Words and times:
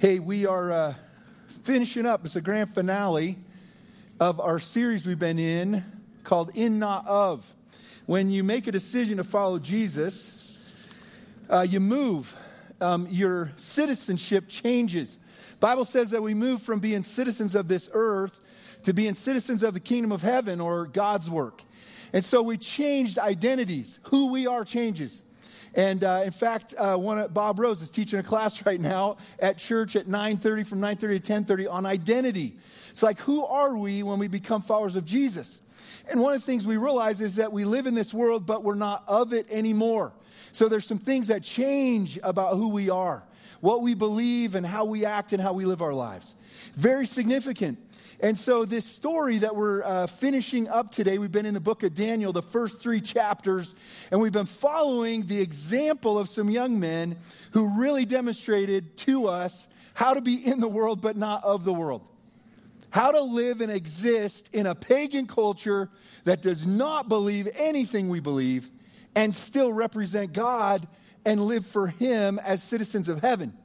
Hey, 0.00 0.20
we 0.20 0.46
are 0.46 0.70
uh, 0.70 0.94
finishing 1.64 2.06
up. 2.06 2.24
It's 2.24 2.36
a 2.36 2.40
grand 2.40 2.72
finale 2.72 3.36
of 4.20 4.38
our 4.38 4.60
series 4.60 5.04
we've 5.04 5.18
been 5.18 5.40
in 5.40 5.84
called 6.22 6.52
In 6.54 6.78
Not 6.78 7.04
Of. 7.08 7.52
When 8.06 8.30
you 8.30 8.44
make 8.44 8.68
a 8.68 8.70
decision 8.70 9.16
to 9.16 9.24
follow 9.24 9.58
Jesus, 9.58 10.30
uh, 11.50 11.62
you 11.62 11.80
move. 11.80 12.32
Um, 12.80 13.08
your 13.10 13.50
citizenship 13.56 14.44
changes. 14.46 15.18
Bible 15.58 15.84
says 15.84 16.10
that 16.10 16.22
we 16.22 16.32
move 16.32 16.62
from 16.62 16.78
being 16.78 17.02
citizens 17.02 17.56
of 17.56 17.66
this 17.66 17.90
earth 17.92 18.40
to 18.84 18.92
being 18.92 19.14
citizens 19.14 19.64
of 19.64 19.74
the 19.74 19.80
kingdom 19.80 20.12
of 20.12 20.22
heaven 20.22 20.60
or 20.60 20.86
God's 20.86 21.28
work. 21.28 21.60
And 22.12 22.24
so 22.24 22.40
we 22.40 22.56
changed 22.56 23.18
identities. 23.18 23.98
Who 24.04 24.30
we 24.30 24.46
are 24.46 24.64
changes. 24.64 25.24
And 25.74 26.02
uh, 26.02 26.22
in 26.24 26.30
fact, 26.30 26.74
uh, 26.76 26.96
one 26.96 27.26
Bob 27.32 27.58
Rose 27.58 27.82
is 27.82 27.90
teaching 27.90 28.18
a 28.18 28.22
class 28.22 28.62
right 28.66 28.80
now 28.80 29.16
at 29.38 29.58
church 29.58 29.96
at 29.96 30.06
9:30 30.06 30.66
from 30.66 30.80
9:30 30.80 31.22
to 31.22 31.32
10:30 31.32 31.70
on 31.70 31.86
identity. 31.86 32.56
It's 32.90 33.02
like 33.02 33.20
who 33.20 33.44
are 33.44 33.76
we 33.76 34.02
when 34.02 34.18
we 34.18 34.28
become 34.28 34.62
followers 34.62 34.96
of 34.96 35.04
Jesus? 35.04 35.60
And 36.10 36.20
one 36.20 36.32
of 36.32 36.40
the 36.40 36.46
things 36.46 36.66
we 36.66 36.78
realize 36.78 37.20
is 37.20 37.36
that 37.36 37.52
we 37.52 37.64
live 37.64 37.86
in 37.86 37.94
this 37.94 38.14
world, 38.14 38.46
but 38.46 38.64
we're 38.64 38.74
not 38.74 39.04
of 39.06 39.32
it 39.32 39.46
anymore. 39.50 40.12
So 40.52 40.68
there's 40.68 40.86
some 40.86 40.98
things 40.98 41.28
that 41.28 41.42
change 41.42 42.18
about 42.22 42.56
who 42.56 42.68
we 42.68 42.88
are, 42.88 43.22
what 43.60 43.82
we 43.82 43.94
believe, 43.94 44.54
and 44.54 44.66
how 44.66 44.86
we 44.86 45.04
act 45.04 45.32
and 45.32 45.42
how 45.42 45.52
we 45.52 45.66
live 45.66 45.82
our 45.82 45.92
lives. 45.92 46.36
Very 46.74 47.06
significant. 47.06 47.78
And 48.20 48.36
so, 48.36 48.64
this 48.64 48.84
story 48.84 49.38
that 49.38 49.54
we're 49.54 49.84
uh, 49.84 50.08
finishing 50.08 50.68
up 50.68 50.90
today, 50.90 51.18
we've 51.18 51.30
been 51.30 51.46
in 51.46 51.54
the 51.54 51.60
book 51.60 51.84
of 51.84 51.94
Daniel, 51.94 52.32
the 52.32 52.42
first 52.42 52.80
three 52.80 53.00
chapters, 53.00 53.76
and 54.10 54.20
we've 54.20 54.32
been 54.32 54.46
following 54.46 55.26
the 55.26 55.40
example 55.40 56.18
of 56.18 56.28
some 56.28 56.50
young 56.50 56.80
men 56.80 57.16
who 57.52 57.78
really 57.78 58.04
demonstrated 58.04 58.96
to 58.98 59.28
us 59.28 59.68
how 59.94 60.14
to 60.14 60.20
be 60.20 60.34
in 60.34 60.58
the 60.58 60.68
world 60.68 61.00
but 61.00 61.16
not 61.16 61.44
of 61.44 61.64
the 61.64 61.72
world. 61.72 62.02
How 62.90 63.12
to 63.12 63.20
live 63.20 63.60
and 63.60 63.70
exist 63.70 64.50
in 64.52 64.66
a 64.66 64.74
pagan 64.74 65.28
culture 65.28 65.88
that 66.24 66.42
does 66.42 66.66
not 66.66 67.08
believe 67.08 67.48
anything 67.54 68.08
we 68.08 68.18
believe 68.18 68.68
and 69.14 69.32
still 69.32 69.72
represent 69.72 70.32
God 70.32 70.88
and 71.24 71.40
live 71.40 71.64
for 71.64 71.86
Him 71.86 72.40
as 72.40 72.64
citizens 72.64 73.08
of 73.08 73.20
heaven. 73.20 73.56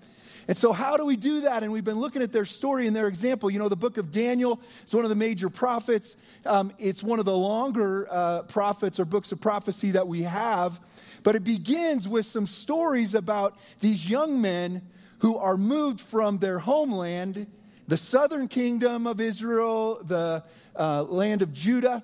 And 0.48 0.58
so, 0.58 0.74
how 0.74 0.98
do 0.98 1.06
we 1.06 1.16
do 1.16 1.42
that? 1.42 1.64
And 1.64 1.72
we've 1.72 1.84
been 1.84 2.00
looking 2.00 2.22
at 2.22 2.32
their 2.32 2.46
story 2.46 2.88
and 2.88 2.96
their 2.96 3.08
example. 3.08 3.50
You 3.50 3.60
know, 3.60 3.70
the 3.70 3.76
book 3.76 3.98
of 3.98 4.12
Daniel 4.12 4.60
is 4.86 4.94
one 4.94 5.06
of 5.06 5.10
the 5.10 5.16
major 5.16 5.50
prophets, 5.50 6.18
um, 6.46 6.72
it's 6.78 7.02
one 7.02 7.20
of 7.20 7.26
the 7.26 7.36
longer 7.36 8.08
uh, 8.12 8.44
prophets 8.44 9.00
or 9.00 9.06
books 9.06 9.32
of 9.32 9.40
prophecy 9.40 9.92
that 9.92 10.08
we 10.08 10.24
have. 10.24 10.80
But 11.24 11.36
it 11.36 11.44
begins 11.44 12.08
with 12.08 12.26
some 12.26 12.48
stories 12.48 13.16
about 13.16 13.58
these 13.80 14.10
young 14.10 14.42
men 14.42 14.82
who 15.20 15.38
are 15.38 15.56
moved 15.56 16.02
from 16.02 16.38
their 16.40 16.60
homeland, 16.60 17.48
the 17.88 17.96
southern 17.96 18.50
kingdom 18.50 19.08
of 19.08 19.22
Israel, 19.22 20.02
the 20.04 20.44
uh, 20.78 21.04
land 21.04 21.42
of 21.42 21.54
Judah, 21.54 22.04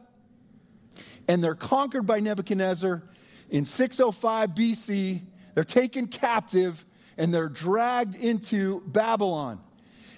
and 1.28 1.44
they're 1.44 1.56
conquered 1.56 2.08
by 2.08 2.22
Nebuchadnezzar 2.22 3.04
in 3.50 3.66
605 3.66 4.52
BC. 4.52 5.22
They're 5.54 5.64
taken 5.66 6.08
captive 6.08 6.86
and 7.20 7.34
they're 7.34 7.50
dragged 7.50 8.16
into 8.16 8.81
Babylon. 8.88 9.59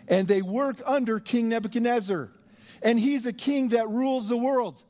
And 0.07 0.27
they 0.27 0.43
work 0.43 0.81
under 0.85 1.19
King 1.19 1.49
Nebuchadnezzar. 1.49 2.29
And 2.83 2.99
he's 2.99 3.25
a 3.25 3.33
king 3.33 3.69
that 3.69 3.89
rules 3.89 4.29
the 4.29 4.37
world. 4.37 4.81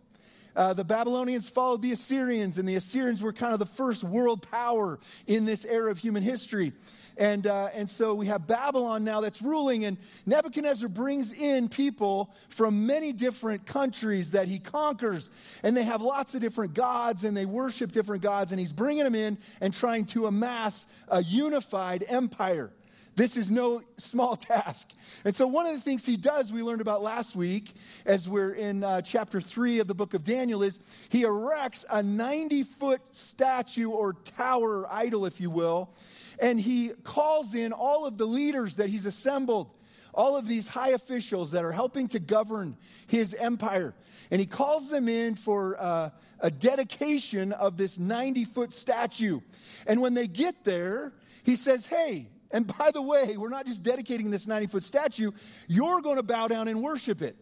Uh, 0.56 0.74
the 0.74 0.84
Babylonians 0.84 1.50
followed 1.50 1.82
the 1.82 1.92
Assyrians, 1.92 2.58
and 2.58 2.68
the 2.68 2.76
Assyrians 2.76 3.24
were 3.24 3.34
kind 3.34 3.54
of 3.54 3.60
the 3.60 3.66
first 3.66 4.04
world 4.04 4.42
power 4.50 5.00
in 5.28 5.46
this 5.46 5.66
era 5.66 5.92
of 5.92 5.98
human 5.98 6.24
history. 6.24 6.74
And, 7.18 7.46
uh, 7.46 7.70
and 7.74 7.90
so 7.90 8.16
we 8.16 8.28
have 8.28 8.48
Babylon 8.48 9.04
now 9.04 9.22
that's 9.22 9.42
ruling, 9.42 9.86
and 9.86 9.98
Nebuchadnezzar 10.26 10.90
brings 10.90 11.32
in 11.34 11.70
people 11.70 12.34
from 12.50 12.86
many 12.86 13.14
different 13.14 13.66
countries 13.66 14.32
that 14.32 14.48
he 14.48 14.60
conquers. 14.60 15.30
And 15.64 15.76
they 15.76 15.84
have 15.84 16.02
lots 16.02 16.36
of 16.36 16.42
different 16.42 16.74
gods, 16.74 17.24
and 17.24 17.36
they 17.36 17.46
worship 17.46 17.92
different 17.92 18.24
gods, 18.24 18.52
and 18.52 18.60
he's 18.60 18.74
bringing 18.74 19.04
them 19.04 19.16
in 19.16 19.38
and 19.60 19.74
trying 19.74 20.06
to 20.06 20.26
amass 20.26 20.86
a 21.08 21.22
unified 21.22 22.04
empire. 22.08 22.72
This 23.16 23.36
is 23.36 23.52
no 23.52 23.84
small 23.98 24.36
task. 24.38 24.90
And 25.26 25.36
so, 25.36 25.48
one 25.48 25.66
of 25.66 25.74
the 25.74 25.82
things 25.82 26.06
he 26.06 26.18
does, 26.18 26.52
we 26.52 26.64
learned 26.64 26.82
about 26.82 27.02
last 27.02 27.36
week, 27.36 27.74
as 28.06 28.28
we're 28.28 28.54
in 28.54 28.84
uh, 28.84 29.02
chapter 29.02 29.42
three 29.42 29.80
of 29.80 29.88
the 29.88 29.94
book 29.94 30.14
of 30.14 30.24
Daniel, 30.24 30.64
is 30.64 30.80
he 31.10 31.24
erects 31.24 31.86
a 31.90 32.02
90 32.02 32.64
foot 32.64 33.02
statue 33.12 33.90
or 33.90 34.14
tower, 34.14 34.88
idol, 34.92 35.26
if 35.26 35.42
you 35.42 35.50
will, 35.50 35.94
and 36.40 36.60
he 36.60 36.92
calls 37.04 37.54
in 37.54 37.74
all 37.74 38.06
of 38.06 38.18
the 38.18 38.26
leaders 38.26 38.76
that 38.76 38.90
he's 38.90 39.06
assembled, 39.06 39.70
all 40.14 40.38
of 40.38 40.48
these 40.48 40.68
high 40.68 40.90
officials 40.90 41.52
that 41.52 41.64
are 41.64 41.72
helping 41.72 42.08
to 42.10 42.20
govern 42.20 42.78
his 43.08 43.34
empire. 43.34 43.94
And 44.32 44.40
he 44.40 44.48
calls 44.48 44.90
them 44.90 45.10
in 45.10 45.36
for 45.36 45.76
uh, 45.80 46.10
a 46.40 46.50
dedication 46.50 47.52
of 47.52 47.76
this 47.76 48.00
90 48.00 48.46
foot 48.46 48.72
statue. 48.72 49.42
And 49.86 50.02
when 50.02 50.14
they 50.14 50.28
get 50.28 50.64
there, 50.64 51.14
he 51.44 51.56
says, 51.56 51.86
Hey, 51.86 52.30
and 52.54 52.68
by 52.78 52.92
the 52.92 53.02
way, 53.02 53.38
we're 53.38 53.50
not 53.50 53.66
just 53.66 53.84
dedicating 53.84 54.32
this 54.32 54.48
90 54.48 54.68
foot 54.68 54.84
statue, 54.84 55.32
you're 55.68 56.02
going 56.02 56.18
to 56.18 56.24
bow 56.24 56.48
down 56.48 56.68
and 56.68 56.82
worship 56.82 57.22
it. 57.22 57.36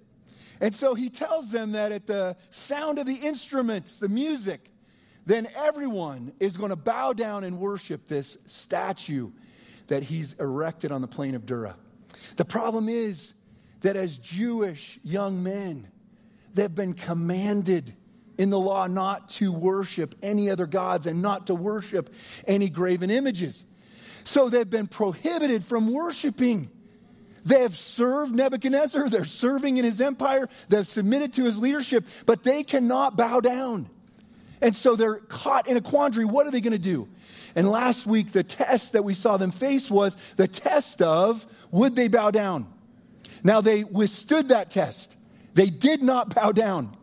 And 0.62 0.76
so 0.76 0.94
he 0.94 1.10
tells 1.10 1.52
them 1.52 1.72
that 1.72 1.92
at 1.92 2.06
the 2.06 2.36
sound 2.50 3.00
of 3.00 3.06
the 3.06 3.16
instruments, 3.16 4.00
the 4.00 4.10
music, 4.10 4.70
then 5.26 5.48
everyone 5.56 6.34
is 6.40 6.58
going 6.58 6.70
to 6.70 6.76
bow 6.76 7.14
down 7.14 7.44
and 7.44 7.60
worship 7.60 8.08
this 8.08 8.38
statue 8.46 9.32
that 9.88 10.04
he's 10.04 10.34
erected 10.34 10.92
on 10.92 11.02
the 11.02 11.08
plain 11.08 11.36
of 11.36 11.46
Dura. 11.46 11.76
The 12.36 12.46
problem 12.46 12.90
is 12.90 13.34
that 13.82 13.96
as 13.96 14.18
Jewish 14.18 15.00
young 15.04 15.42
men, 15.44 15.88
they've 16.54 16.74
been 16.74 16.94
commanded 16.94 17.96
in 18.38 18.50
the 18.50 18.60
law 18.60 18.88
not 18.88 19.30
to 19.30 19.52
worship 19.52 20.16
any 20.22 20.50
other 20.50 20.66
gods 20.66 21.08
and 21.08 21.22
not 21.22 21.48
to 21.48 21.56
worship 21.56 22.14
any 22.48 22.70
graven 22.70 23.10
images. 23.10 23.66
So 24.30 24.48
they've 24.48 24.70
been 24.70 24.86
prohibited 24.86 25.64
from 25.64 25.92
worshiping. 25.92 26.70
They 27.46 27.62
have 27.62 27.76
served 27.76 28.36
Nebuchadnezzar, 28.36 29.10
they're 29.10 29.26
serving 29.26 29.78
in 29.78 29.86
his 29.86 30.00
empire, 30.00 30.48
they've 30.68 30.86
submitted 30.86 31.34
to 31.34 31.46
his 31.46 31.58
leadership, 31.58 32.06
but 32.28 32.44
they 32.44 32.62
cannot 32.62 33.18
bow 33.18 33.40
down. 33.40 33.90
And 34.62 34.76
so 34.76 34.96
they're 34.96 35.16
caught 35.16 35.68
in 35.68 35.78
a 35.78 35.82
quandary. 35.82 36.26
What 36.26 36.46
are 36.46 36.52
they 36.52 36.62
going 36.62 36.74
to 36.74 36.78
do? 36.78 37.08
And 37.56 37.68
last 37.68 38.06
week, 38.06 38.32
the 38.32 38.44
test 38.44 38.94
that 38.94 39.04
we 39.04 39.16
saw 39.16 39.38
them 39.38 39.50
face 39.50 39.90
was 39.90 40.14
the 40.36 40.48
test 40.48 41.02
of 41.02 41.48
would 41.72 41.96
they 41.96 42.08
bow 42.08 42.30
down? 42.30 42.72
Now, 43.44 43.62
they 43.62 43.84
withstood 43.84 44.50
that 44.50 44.70
test. 44.70 45.16
They 45.56 45.72
did 45.72 46.04
not 46.04 46.36
bow 46.36 46.52
down. 46.52 46.96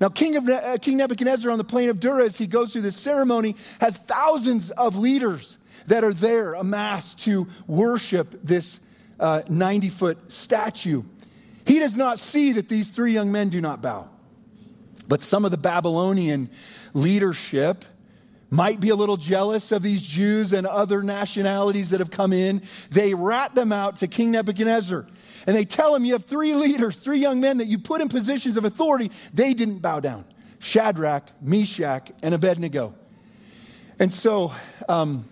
Now, 0.00 0.10
King, 0.10 0.36
of, 0.36 0.48
uh, 0.48 0.78
King 0.78 0.98
Nebuchadnezzar 0.98 1.50
on 1.50 1.58
the 1.58 1.64
plain 1.64 1.88
of 1.88 1.98
Dura, 1.98 2.24
as 2.24 2.38
he 2.38 2.46
goes 2.46 2.72
through 2.72 2.82
this 2.82 2.96
ceremony, 2.96 3.56
has 3.80 3.98
thousands 3.98 4.70
of 4.70 4.94
leaders 4.94 5.58
that 5.86 6.04
are 6.04 6.12
there 6.12 6.54
amassed 6.54 7.20
to 7.20 7.48
worship 7.66 8.34
this 8.42 8.80
90 9.20 9.86
uh, 9.86 9.90
foot 9.90 10.32
statue. 10.32 11.02
He 11.66 11.78
does 11.78 11.96
not 11.96 12.18
see 12.18 12.52
that 12.52 12.68
these 12.68 12.90
three 12.90 13.12
young 13.12 13.30
men 13.30 13.48
do 13.48 13.60
not 13.60 13.82
bow. 13.82 14.08
But 15.08 15.22
some 15.22 15.44
of 15.44 15.50
the 15.50 15.58
Babylonian 15.58 16.50
leadership 16.94 17.84
might 18.50 18.80
be 18.80 18.90
a 18.90 18.94
little 18.94 19.16
jealous 19.16 19.72
of 19.72 19.82
these 19.82 20.02
Jews 20.02 20.52
and 20.52 20.66
other 20.66 21.02
nationalities 21.02 21.90
that 21.90 22.00
have 22.00 22.10
come 22.10 22.32
in. 22.32 22.62
They 22.90 23.14
rat 23.14 23.54
them 23.54 23.72
out 23.72 23.96
to 23.96 24.06
King 24.06 24.32
Nebuchadnezzar. 24.32 25.06
And 25.46 25.56
they 25.56 25.64
tell 25.64 25.94
him, 25.94 26.04
You 26.04 26.12
have 26.12 26.24
three 26.24 26.54
leaders, 26.54 26.96
three 26.96 27.18
young 27.18 27.40
men 27.40 27.58
that 27.58 27.66
you 27.66 27.78
put 27.78 28.00
in 28.00 28.08
positions 28.08 28.56
of 28.56 28.64
authority. 28.64 29.10
They 29.32 29.54
didn't 29.54 29.78
bow 29.78 30.00
down 30.00 30.24
Shadrach, 30.58 31.30
Meshach, 31.40 32.12
and 32.22 32.34
Abednego. 32.34 32.94
And 33.98 34.12
so, 34.12 34.52
um, 34.88 35.24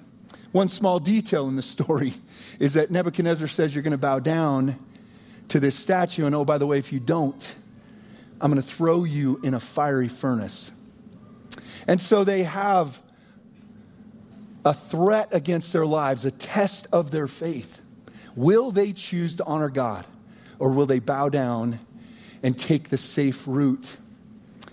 one 0.53 0.69
small 0.69 0.99
detail 0.99 1.49
in 1.49 1.57
the 1.57 1.63
story 1.63 2.15
is 2.59 2.75
that 2.75 2.91
Nebuchadnezzar 2.91 3.49
says 3.49 3.75
you're 3.75 3.83
going 3.83 3.93
to 3.93 3.99
bow 3.99 4.19
down 4.19 4.79
to 5.49 5.61
this 5.61 5.77
statue. 5.77 6.27
And 6.27 6.35
oh, 6.35 6.45
by 6.45 6.59
the 6.59 6.67
way, 6.67 6.79
if 6.79 6.93
you 6.93 7.01
don't, 7.01 7.55
I'm 8.41 8.51
going 8.51 8.63
to 8.63 8.69
throw 8.69 9.05
you 9.05 9.41
in 9.43 9.55
a 9.55 9.61
fiery 9.61 10.09
furnace. 10.09 10.71
And 11.87 12.01
so 12.01 12.25
they 12.25 12.43
have 12.45 13.01
a 14.65 14.75
threat 14.75 15.29
against 15.33 15.73
their 15.73 15.87
lives, 15.87 16.25
a 16.25 16.31
test 16.31 16.87
of 16.93 17.11
their 17.11 17.29
faith. 17.29 17.81
Will 18.37 18.71
they 18.71 18.93
choose 18.93 19.37
to 19.37 19.45
honor 19.45 19.71
God 19.71 20.05
or 20.59 20.71
will 20.71 20.87
they 20.87 20.99
bow 20.99 21.29
down 21.29 21.79
and 22.43 22.59
take 22.59 22.89
the 22.89 22.99
safe 22.99 23.45
route? 23.47 23.97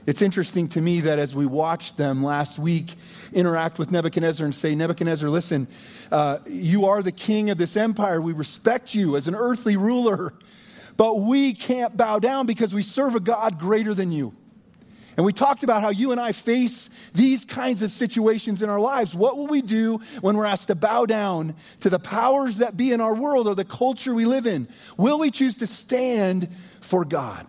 It's 0.07 0.21
interesting 0.21 0.69
to 0.69 0.80
me 0.80 1.01
that 1.01 1.19
as 1.19 1.36
we 1.36 1.45
watched 1.45 1.98
them 1.98 2.24
last 2.24 2.57
week 2.57 2.95
interact 3.33 3.77
with 3.77 3.92
Nebuchadnezzar 3.92 4.45
and 4.45 4.56
say, 4.56 4.74
Nebuchadnezzar, 4.74 5.30
listen, 5.30 5.68
uh, 6.13 6.38
you 6.48 6.86
are 6.86 7.04
the 7.04 7.12
king 7.12 7.50
of 7.50 7.57
this 7.57 7.75
empire. 7.75 8.21
We 8.21 8.31
respect 8.31 8.95
you 8.95 9.18
as 9.18 9.27
an 9.27 9.36
earthly 9.36 9.75
ruler. 9.75 10.33
But 10.95 11.19
we 11.19 11.54
can't 11.54 11.98
bow 11.98 12.19
down 12.19 12.45
because 12.45 12.74
we 12.74 12.83
serve 12.83 13.15
a 13.15 13.19
God 13.19 13.59
greater 13.59 13.94
than 13.94 14.13
you. 14.13 14.33
And 15.18 15.25
we 15.25 15.33
talked 15.33 15.63
about 15.63 15.81
how 15.81 15.89
you 15.89 16.13
and 16.13 16.21
I 16.21 16.31
face 16.31 16.89
these 17.13 17.44
kinds 17.44 17.83
of 17.83 17.92
situations 17.92 18.62
in 18.62 18.69
our 18.69 18.80
lives. 18.80 19.13
What 19.13 19.36
will 19.36 19.48
we 19.48 19.62
do 19.62 20.00
when 20.21 20.38
we're 20.38 20.45
asked 20.45 20.69
to 20.69 20.75
bow 20.75 21.06
down 21.06 21.53
to 21.81 21.89
the 21.89 22.00
powers 22.00 22.60
that 22.60 22.77
be 22.77 22.94
in 22.94 23.01
our 23.01 23.13
world 23.13 23.45
or 23.45 23.56
the 23.56 23.65
culture 23.65 24.13
we 24.13 24.25
live 24.25 24.48
in? 24.48 24.69
Will 24.95 25.19
we 25.19 25.31
choose 25.31 25.57
to 25.57 25.68
stand 25.68 26.48
for 26.80 27.03
God? 27.03 27.45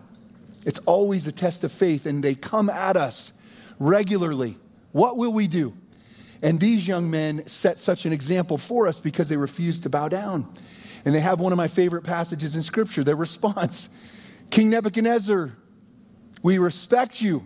It's 0.65 0.79
always 0.79 1.27
a 1.27 1.31
test 1.31 1.63
of 1.63 1.71
faith, 1.71 2.05
and 2.05 2.23
they 2.23 2.35
come 2.35 2.69
at 2.69 2.97
us 2.97 3.33
regularly. 3.79 4.57
What 4.91 5.17
will 5.17 5.31
we 5.31 5.47
do? 5.47 5.73
And 6.41 6.59
these 6.59 6.87
young 6.87 7.09
men 7.11 7.45
set 7.47 7.79
such 7.79 8.05
an 8.05 8.13
example 8.13 8.57
for 8.57 8.87
us 8.87 8.99
because 8.99 9.29
they 9.29 9.37
refused 9.37 9.83
to 9.83 9.89
bow 9.89 10.07
down. 10.07 10.51
And 11.05 11.13
they 11.13 11.19
have 11.19 11.39
one 11.39 11.51
of 11.51 11.57
my 11.57 11.67
favorite 11.67 12.03
passages 12.03 12.55
in 12.55 12.63
Scripture, 12.63 13.03
their 13.03 13.15
response 13.15 13.89
King 14.49 14.71
Nebuchadnezzar, 14.71 15.51
we 16.41 16.57
respect 16.57 17.21
you. 17.21 17.45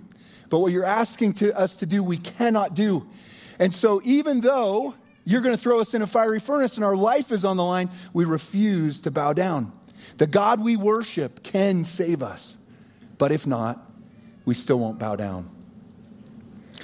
But 0.49 0.59
what 0.59 0.71
you're 0.71 0.85
asking 0.85 1.33
to 1.33 1.57
us 1.57 1.77
to 1.77 1.85
do, 1.85 2.03
we 2.03 2.17
cannot 2.17 2.75
do. 2.75 3.09
And 3.59 3.73
so, 3.73 4.01
even 4.03 4.41
though 4.41 4.93
you're 5.25 5.41
going 5.41 5.55
to 5.55 5.61
throw 5.61 5.79
us 5.79 5.93
in 5.93 6.01
a 6.01 6.07
fiery 6.07 6.39
furnace 6.39 6.75
and 6.75 6.85
our 6.85 6.95
life 6.95 7.31
is 7.31 7.43
on 7.43 7.57
the 7.57 7.63
line, 7.63 7.89
we 8.13 8.25
refuse 8.25 9.01
to 9.01 9.11
bow 9.11 9.33
down. 9.33 9.71
The 10.17 10.27
God 10.27 10.61
we 10.61 10.75
worship 10.75 11.43
can 11.43 11.83
save 11.83 12.21
us. 12.21 12.57
But 13.23 13.31
if 13.31 13.47
not, 13.47 13.79
we 14.43 14.53
still 14.53 14.77
won't 14.77 14.99
bow 14.99 15.15
down. 15.15 15.47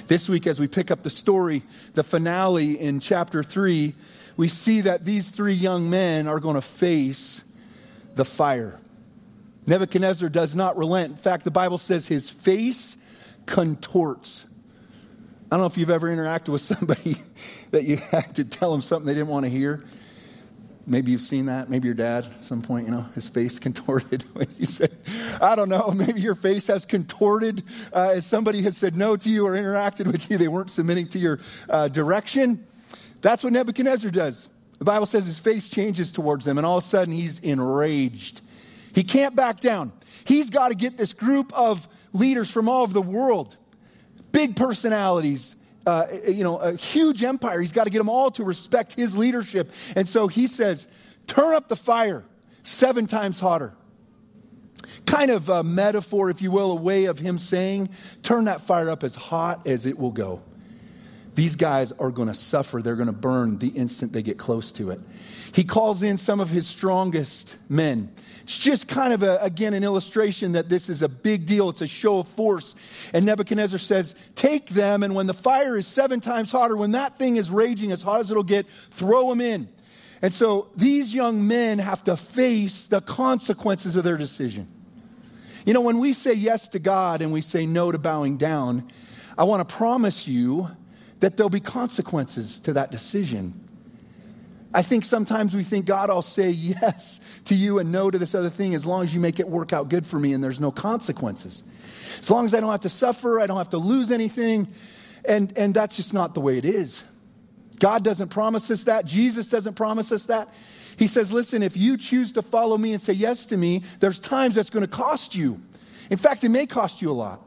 This 0.06 0.26
week, 0.26 0.46
as 0.46 0.58
we 0.58 0.68
pick 0.68 0.90
up 0.90 1.02
the 1.02 1.10
story, 1.10 1.62
the 1.92 2.02
finale 2.02 2.80
in 2.80 3.00
chapter 3.00 3.42
3, 3.42 3.94
we 4.38 4.48
see 4.48 4.80
that 4.80 5.04
these 5.04 5.28
three 5.28 5.52
young 5.52 5.90
men 5.90 6.26
are 6.26 6.40
going 6.40 6.54
to 6.54 6.62
face 6.62 7.44
the 8.14 8.24
fire. 8.24 8.80
Nebuchadnezzar 9.66 10.30
does 10.30 10.56
not 10.56 10.78
relent. 10.78 11.10
In 11.10 11.18
fact, 11.18 11.44
the 11.44 11.50
Bible 11.50 11.76
says 11.76 12.08
his 12.08 12.30
face 12.30 12.96
contorts. 13.44 14.46
I 15.52 15.56
don't 15.56 15.60
know 15.60 15.66
if 15.66 15.76
you've 15.76 15.90
ever 15.90 16.08
interacted 16.08 16.48
with 16.48 16.62
somebody 16.62 17.16
that 17.70 17.84
you 17.84 17.98
had 17.98 18.34
to 18.36 18.46
tell 18.46 18.72
them 18.72 18.80
something 18.80 19.06
they 19.06 19.12
didn't 19.12 19.28
want 19.28 19.44
to 19.44 19.50
hear. 19.50 19.84
Maybe 20.86 21.12
you've 21.12 21.20
seen 21.20 21.46
that. 21.46 21.68
Maybe 21.68 21.86
your 21.86 21.94
dad 21.94 22.24
at 22.24 22.42
some 22.42 22.62
point, 22.62 22.86
you 22.86 22.92
know, 22.92 23.02
his 23.14 23.28
face 23.28 23.58
contorted 23.60 24.22
when 24.32 24.48
you 24.58 24.64
said, 24.64 24.96
I 25.40 25.56
don't 25.56 25.68
know, 25.68 25.90
maybe 25.96 26.20
your 26.20 26.34
face 26.34 26.66
has 26.66 26.84
contorted 26.84 27.64
uh, 27.92 28.10
as 28.10 28.26
somebody 28.26 28.62
has 28.62 28.76
said 28.76 28.96
no 28.96 29.16
to 29.16 29.30
you 29.30 29.46
or 29.46 29.52
interacted 29.52 30.06
with 30.06 30.30
you. 30.30 30.38
They 30.38 30.48
weren't 30.48 30.70
submitting 30.70 31.08
to 31.08 31.18
your 31.18 31.40
uh, 31.68 31.88
direction. 31.88 32.64
That's 33.22 33.44
what 33.44 33.52
Nebuchadnezzar 33.52 34.10
does. 34.10 34.48
The 34.78 34.84
Bible 34.84 35.06
says 35.06 35.26
his 35.26 35.38
face 35.38 35.68
changes 35.68 36.10
towards 36.10 36.44
them, 36.44 36.56
and 36.56 36.66
all 36.66 36.78
of 36.78 36.84
a 36.84 36.86
sudden 36.86 37.12
he's 37.12 37.38
enraged. 37.40 38.40
He 38.94 39.04
can't 39.04 39.36
back 39.36 39.60
down. 39.60 39.92
He's 40.24 40.50
got 40.50 40.68
to 40.68 40.74
get 40.74 40.96
this 40.96 41.12
group 41.12 41.52
of 41.52 41.86
leaders 42.12 42.50
from 42.50 42.68
all 42.68 42.82
over 42.82 42.92
the 42.92 43.02
world, 43.02 43.56
big 44.32 44.56
personalities, 44.56 45.56
uh, 45.86 46.06
you 46.26 46.44
know, 46.44 46.58
a 46.58 46.76
huge 46.76 47.22
empire. 47.22 47.60
He's 47.60 47.72
got 47.72 47.84
to 47.84 47.90
get 47.90 47.98
them 47.98 48.08
all 48.08 48.30
to 48.32 48.44
respect 48.44 48.94
his 48.94 49.16
leadership. 49.16 49.72
And 49.96 50.08
so 50.08 50.28
he 50.28 50.46
says, 50.46 50.86
turn 51.26 51.54
up 51.54 51.68
the 51.68 51.76
fire 51.76 52.24
seven 52.62 53.06
times 53.06 53.40
hotter. 53.40 53.74
Kind 55.10 55.32
of 55.32 55.48
a 55.48 55.64
metaphor, 55.64 56.30
if 56.30 56.40
you 56.40 56.52
will, 56.52 56.70
a 56.70 56.76
way 56.76 57.06
of 57.06 57.18
him 57.18 57.36
saying, 57.36 57.88
turn 58.22 58.44
that 58.44 58.60
fire 58.60 58.88
up 58.88 59.02
as 59.02 59.16
hot 59.16 59.66
as 59.66 59.84
it 59.84 59.98
will 59.98 60.12
go. 60.12 60.40
These 61.34 61.56
guys 61.56 61.90
are 61.90 62.12
going 62.12 62.28
to 62.28 62.34
suffer. 62.34 62.80
They're 62.80 62.94
going 62.94 63.08
to 63.08 63.12
burn 63.12 63.58
the 63.58 63.70
instant 63.70 64.12
they 64.12 64.22
get 64.22 64.38
close 64.38 64.70
to 64.72 64.90
it. 64.90 65.00
He 65.52 65.64
calls 65.64 66.04
in 66.04 66.16
some 66.16 66.38
of 66.38 66.48
his 66.48 66.68
strongest 66.68 67.56
men. 67.68 68.14
It's 68.42 68.56
just 68.56 68.86
kind 68.86 69.12
of, 69.12 69.24
a, 69.24 69.38
again, 69.38 69.74
an 69.74 69.82
illustration 69.82 70.52
that 70.52 70.68
this 70.68 70.88
is 70.88 71.02
a 71.02 71.08
big 71.08 71.44
deal. 71.44 71.70
It's 71.70 71.80
a 71.80 71.88
show 71.88 72.20
of 72.20 72.28
force. 72.28 72.76
And 73.12 73.26
Nebuchadnezzar 73.26 73.80
says, 73.80 74.14
Take 74.36 74.68
them, 74.68 75.02
and 75.02 75.16
when 75.16 75.26
the 75.26 75.34
fire 75.34 75.76
is 75.76 75.88
seven 75.88 76.20
times 76.20 76.52
hotter, 76.52 76.76
when 76.76 76.92
that 76.92 77.18
thing 77.18 77.34
is 77.34 77.50
raging 77.50 77.90
as 77.90 78.00
hot 78.00 78.20
as 78.20 78.30
it'll 78.30 78.44
get, 78.44 78.68
throw 78.68 79.28
them 79.28 79.40
in. 79.40 79.68
And 80.22 80.32
so 80.32 80.68
these 80.76 81.12
young 81.12 81.48
men 81.48 81.80
have 81.80 82.04
to 82.04 82.16
face 82.16 82.86
the 82.86 83.00
consequences 83.00 83.96
of 83.96 84.04
their 84.04 84.16
decision. 84.16 84.68
You 85.64 85.74
know, 85.74 85.82
when 85.82 85.98
we 85.98 86.12
say 86.12 86.32
yes 86.32 86.68
to 86.68 86.78
God 86.78 87.22
and 87.22 87.32
we 87.32 87.40
say 87.40 87.66
no 87.66 87.92
to 87.92 87.98
bowing 87.98 88.36
down, 88.36 88.90
I 89.36 89.44
want 89.44 89.66
to 89.66 89.74
promise 89.74 90.26
you 90.26 90.68
that 91.20 91.36
there'll 91.36 91.50
be 91.50 91.60
consequences 91.60 92.58
to 92.60 92.72
that 92.74 92.90
decision. 92.90 93.68
I 94.72 94.82
think 94.82 95.04
sometimes 95.04 95.54
we 95.54 95.64
think, 95.64 95.86
God, 95.86 96.10
I'll 96.10 96.22
say 96.22 96.50
yes 96.50 97.20
to 97.46 97.54
you 97.54 97.78
and 97.78 97.90
no 97.90 98.10
to 98.10 98.18
this 98.18 98.34
other 98.34 98.50
thing 98.50 98.74
as 98.74 98.86
long 98.86 99.04
as 99.04 99.12
you 99.12 99.20
make 99.20 99.40
it 99.40 99.48
work 99.48 99.72
out 99.72 99.88
good 99.88 100.06
for 100.06 100.18
me 100.18 100.32
and 100.32 100.42
there's 100.42 100.60
no 100.60 100.70
consequences. 100.70 101.64
As 102.20 102.30
long 102.30 102.46
as 102.46 102.54
I 102.54 102.60
don't 102.60 102.70
have 102.70 102.80
to 102.80 102.88
suffer, 102.88 103.40
I 103.40 103.46
don't 103.46 103.58
have 103.58 103.70
to 103.70 103.78
lose 103.78 104.10
anything. 104.10 104.68
And, 105.24 105.52
and 105.56 105.74
that's 105.74 105.96
just 105.96 106.14
not 106.14 106.34
the 106.34 106.40
way 106.40 106.56
it 106.56 106.64
is. 106.64 107.02
God 107.78 108.04
doesn't 108.04 108.28
promise 108.28 108.70
us 108.70 108.84
that. 108.84 109.06
Jesus 109.06 109.48
doesn't 109.48 109.74
promise 109.74 110.12
us 110.12 110.26
that. 110.26 110.48
He 111.00 111.06
says, 111.06 111.32
listen, 111.32 111.62
if 111.62 111.78
you 111.78 111.96
choose 111.96 112.30
to 112.32 112.42
follow 112.42 112.76
me 112.76 112.92
and 112.92 113.00
say 113.00 113.14
yes 113.14 113.46
to 113.46 113.56
me, 113.56 113.84
there's 114.00 114.20
times 114.20 114.54
that's 114.54 114.68
going 114.68 114.82
to 114.82 114.86
cost 114.86 115.34
you. 115.34 115.58
In 116.10 116.18
fact, 116.18 116.44
it 116.44 116.50
may 116.50 116.66
cost 116.66 117.00
you 117.00 117.10
a 117.10 117.14
lot. 117.14 117.40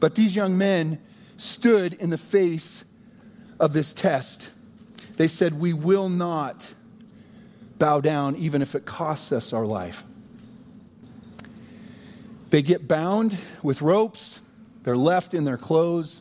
But 0.00 0.16
these 0.16 0.34
young 0.34 0.58
men 0.58 0.98
stood 1.36 1.92
in 1.92 2.10
the 2.10 2.18
face 2.18 2.82
of 3.60 3.72
this 3.72 3.94
test. 3.94 4.50
They 5.16 5.28
said, 5.28 5.60
We 5.60 5.72
will 5.72 6.08
not 6.08 6.74
bow 7.78 8.00
down, 8.00 8.34
even 8.34 8.62
if 8.62 8.74
it 8.74 8.84
costs 8.84 9.30
us 9.30 9.52
our 9.52 9.64
life. 9.64 10.02
They 12.50 12.62
get 12.62 12.88
bound 12.88 13.38
with 13.62 13.80
ropes, 13.80 14.40
they're 14.82 14.96
left 14.96 15.34
in 15.34 15.44
their 15.44 15.56
clothes. 15.56 16.20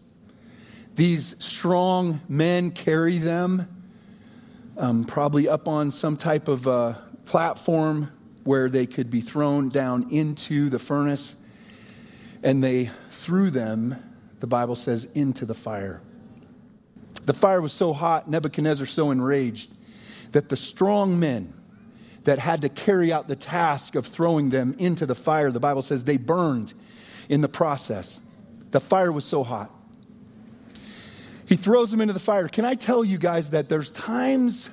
These 0.94 1.38
strong 1.40 2.22
men 2.30 2.70
carry 2.70 3.18
them, 3.18 3.79
um, 4.80 5.04
probably 5.04 5.48
up 5.48 5.68
on 5.68 5.92
some 5.92 6.16
type 6.16 6.48
of 6.48 6.68
uh, 6.68 6.94
platform 7.26 8.10
where 8.46 8.70
they 8.70 8.88
could 8.88 9.12
be 9.12 9.20
thrown 9.22 9.70
down 9.70 10.08
into 10.10 10.70
the 10.70 10.80
furnace. 10.80 11.36
And 12.42 12.64
they 12.64 12.90
threw 13.12 13.52
them, 13.52 13.96
the 14.40 14.48
Bible 14.48 14.78
says, 14.78 15.06
into 15.14 15.46
the 15.46 15.54
fire. 15.54 16.02
The 17.26 17.34
fire 17.34 17.62
was 17.62 17.74
so 17.74 17.92
hot, 17.92 18.30
Nebuchadnezzar 18.30 18.88
so 18.88 19.12
enraged, 19.12 19.70
that 20.32 20.48
the 20.48 20.56
strong 20.56 21.20
men 21.20 21.54
that 22.24 22.40
had 22.40 22.62
to 22.62 22.70
carry 22.70 23.12
out 23.12 23.28
the 23.28 23.36
task 23.36 23.96
of 23.96 24.06
throwing 24.06 24.50
them 24.50 24.76
into 24.80 25.06
the 25.06 25.16
fire, 25.16 25.52
the 25.52 25.60
Bible 25.60 25.82
says 25.82 26.06
they 26.06 26.18
burned 26.18 26.74
in 27.28 27.42
the 27.42 27.50
process. 27.50 28.22
The 28.72 28.80
fire 28.80 29.12
was 29.12 29.26
so 29.26 29.44
hot. 29.44 29.72
He 31.50 31.56
throws 31.56 31.90
them 31.90 32.00
into 32.00 32.14
the 32.14 32.20
fire. 32.20 32.48
Can 32.48 32.64
I 32.64 32.76
tell 32.76 33.04
you 33.04 33.18
guys 33.18 33.50
that 33.50 33.68
there's 33.68 33.92
times 33.92 34.70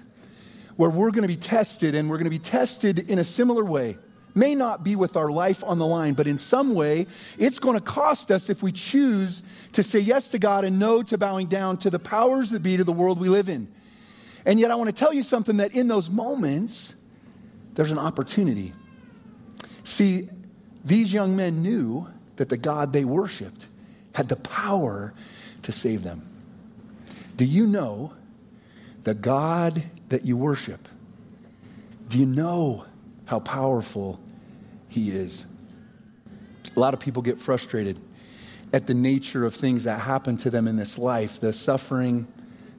where 0.77 0.91
we're 0.91 1.11
going 1.11 1.23
to 1.23 1.29
be 1.29 1.37
tested, 1.37 1.95
and 1.95 2.11
we're 2.11 2.19
going 2.19 2.25
to 2.25 2.31
be 2.31 2.39
tested 2.39 2.99
in 2.99 3.19
a 3.19 3.25
similar 3.25 3.65
way? 3.65 3.97
may 4.35 4.55
not 4.55 4.85
be 4.85 4.95
with 4.95 5.17
our 5.17 5.31
life 5.31 5.65
on 5.65 5.79
the 5.79 5.87
line, 5.87 6.13
but 6.13 6.27
in 6.27 6.37
some 6.37 6.75
way, 6.75 7.07
it's 7.39 7.59
going 7.59 7.75
to 7.75 7.81
cost 7.81 8.31
us 8.31 8.51
if 8.51 8.63
we 8.63 8.71
choose 8.71 9.43
to 9.73 9.83
say 9.83 9.99
yes 9.99 10.29
to 10.29 10.39
God 10.39 10.67
and 10.67 10.79
no 10.79 11.03
to 11.05 11.17
bowing 11.17 11.47
down 11.47 11.79
to 11.79 11.89
the 11.89 11.99
powers 11.99 12.51
that 12.51 12.63
be 12.63 12.77
to 12.77 12.85
the 12.85 12.93
world 12.93 13.19
we 13.19 13.31
live 13.31 13.49
in. 13.49 13.67
And 14.45 14.61
yet, 14.61 14.71
I 14.71 14.75
want 14.75 14.89
to 14.89 14.95
tell 14.95 15.15
you 15.15 15.23
something 15.23 15.57
that 15.57 15.73
in 15.73 15.89
those 15.89 16.11
moments, 16.11 16.95
there's 17.73 17.91
an 17.91 17.99
opportunity. 17.99 18.75
See, 19.85 20.29
these 20.85 21.15
young 21.15 21.35
men 21.35 21.63
knew 21.63 22.07
that 22.37 22.51
the 22.51 22.59
God 22.59 22.93
they 22.93 23.07
worshiped 23.07 23.69
had 24.13 24.29
the 24.29 24.37
power 24.37 25.15
to 25.63 25.73
save 25.73 26.03
them. 26.03 26.36
Do 27.37 27.45
you 27.45 27.67
know 27.67 28.13
the 29.05 29.15
God 29.15 29.85
that 30.09 30.25
you 30.25 30.37
worship? 30.37 30.89
Do 32.09 32.19
you 32.19 32.27
know 32.27 32.87
how 33.27 33.41
powerful 33.41 34.19
he 34.89 35.11
is. 35.11 35.47
A 36.75 36.81
lot 36.81 36.95
of 36.95 37.01
people 37.01 37.23
get 37.23 37.39
frustrated 37.39 38.01
at 38.73 38.87
the 38.87 38.95
nature 38.95 39.45
of 39.45 39.55
things 39.55 39.85
that 39.85 40.01
happen 40.01 40.37
to 40.39 40.51
them 40.51 40.67
in 40.67 40.77
this 40.77 40.99
life 40.99 41.39
the 41.39 41.53
suffering, 41.53 42.27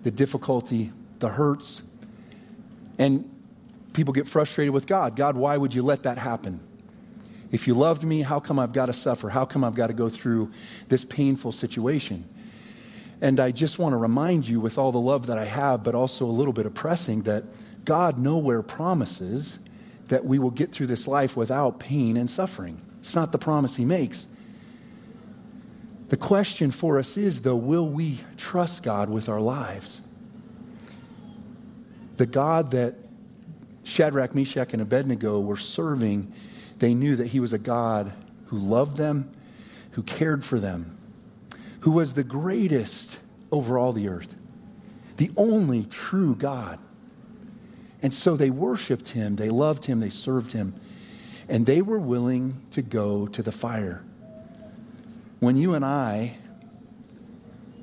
the 0.04 0.12
difficulty, 0.12 0.92
the 1.20 1.30
hurts. 1.30 1.82
And 2.98 3.30
people 3.94 4.14
get 4.14 4.28
frustrated 4.28 4.74
with 4.74 4.88
God. 4.88 5.16
God, 5.16 5.36
why 5.36 5.56
would 5.56 5.74
you 5.74 5.84
let 5.84 6.04
that 6.04 6.18
happen? 6.18 6.60
If 7.52 7.68
you 7.68 7.74
loved 7.74 8.04
me, 8.04 8.22
how 8.22 8.40
come 8.40 8.60
I've 8.60 8.74
got 8.74 8.88
to 8.88 8.94
suffer? 8.94 9.30
How 9.30 9.46
come 9.46 9.64
I've 9.64 9.76
got 9.76 9.88
to 9.88 9.94
go 9.94 10.10
through 10.10 10.52
this 10.88 11.06
painful 11.06 11.52
situation? 11.52 12.28
And 13.20 13.40
I 13.40 13.52
just 13.52 13.80
want 13.80 13.94
to 13.94 13.98
remind 13.98 14.48
you, 14.48 14.60
with 14.60 14.78
all 14.78 14.92
the 14.92 15.00
love 15.00 15.26
that 15.28 15.38
I 15.38 15.46
have, 15.46 15.84
but 15.84 15.96
also 15.96 16.26
a 16.26 16.28
little 16.28 16.54
bit 16.54 16.66
of 16.66 16.74
pressing, 16.74 17.24
that 17.24 17.44
God 17.84 18.20
nowhere 18.20 18.62
promises 18.62 19.60
that 20.10 20.26
we 20.26 20.40
will 20.40 20.52
get 20.52 20.72
through 20.72 20.88
this 20.88 21.08
life 21.08 21.36
without 21.36 21.80
pain 21.80 22.16
and 22.16 22.30
suffering. 22.30 22.82
It's 23.00 23.16
not 23.16 23.32
the 23.32 23.38
promise 23.38 23.76
he 23.76 23.86
makes. 23.86 24.28
The 26.10 26.18
question 26.18 26.72
for 26.72 27.00
us 27.00 27.18
is, 27.18 27.42
though, 27.42 27.56
will 27.56 27.88
we 27.88 28.20
trust 28.38 28.84
God 28.84 29.10
with 29.10 29.28
our 29.28 29.42
lives? 29.42 30.02
The 32.18 32.26
God 32.26 32.72
that 32.72 32.96
Shadrach, 33.84 34.36
Meshach, 34.36 34.74
and 34.74 34.82
Abednego 34.82 35.40
were 35.40 35.58
serving, 35.58 36.32
they 36.80 36.94
knew 36.94 37.16
that 37.16 37.28
he 37.28 37.40
was 37.40 37.54
a 37.54 37.58
God 37.58 38.12
who 38.46 38.58
loved 38.58 38.98
them, 38.98 39.32
who 39.92 40.04
cared 40.04 40.44
for 40.44 40.60
them, 40.60 40.97
who 41.88 41.92
was 41.92 42.16
the 42.16 42.24
greatest 42.26 43.18
over 43.50 43.80
all 43.80 43.94
the 43.94 44.10
earth, 44.10 44.36
the 45.16 45.32
only 45.38 45.86
true 45.86 46.36
God. 46.36 46.80
And 48.02 48.14
so 48.14 48.36
they 48.36 48.50
worshiped 48.50 49.12
him, 49.12 49.38
they 49.38 49.48
loved 49.48 49.86
him, 49.86 50.02
they 50.02 50.10
served 50.10 50.52
him, 50.52 50.74
and 51.48 51.66
they 51.66 51.82
were 51.82 51.98
willing 51.98 52.62
to 52.72 52.82
go 52.82 53.26
to 53.28 53.42
the 53.42 53.54
fire. 53.54 54.04
When 55.40 55.56
you 55.56 55.76
and 55.76 55.86
I 55.86 56.36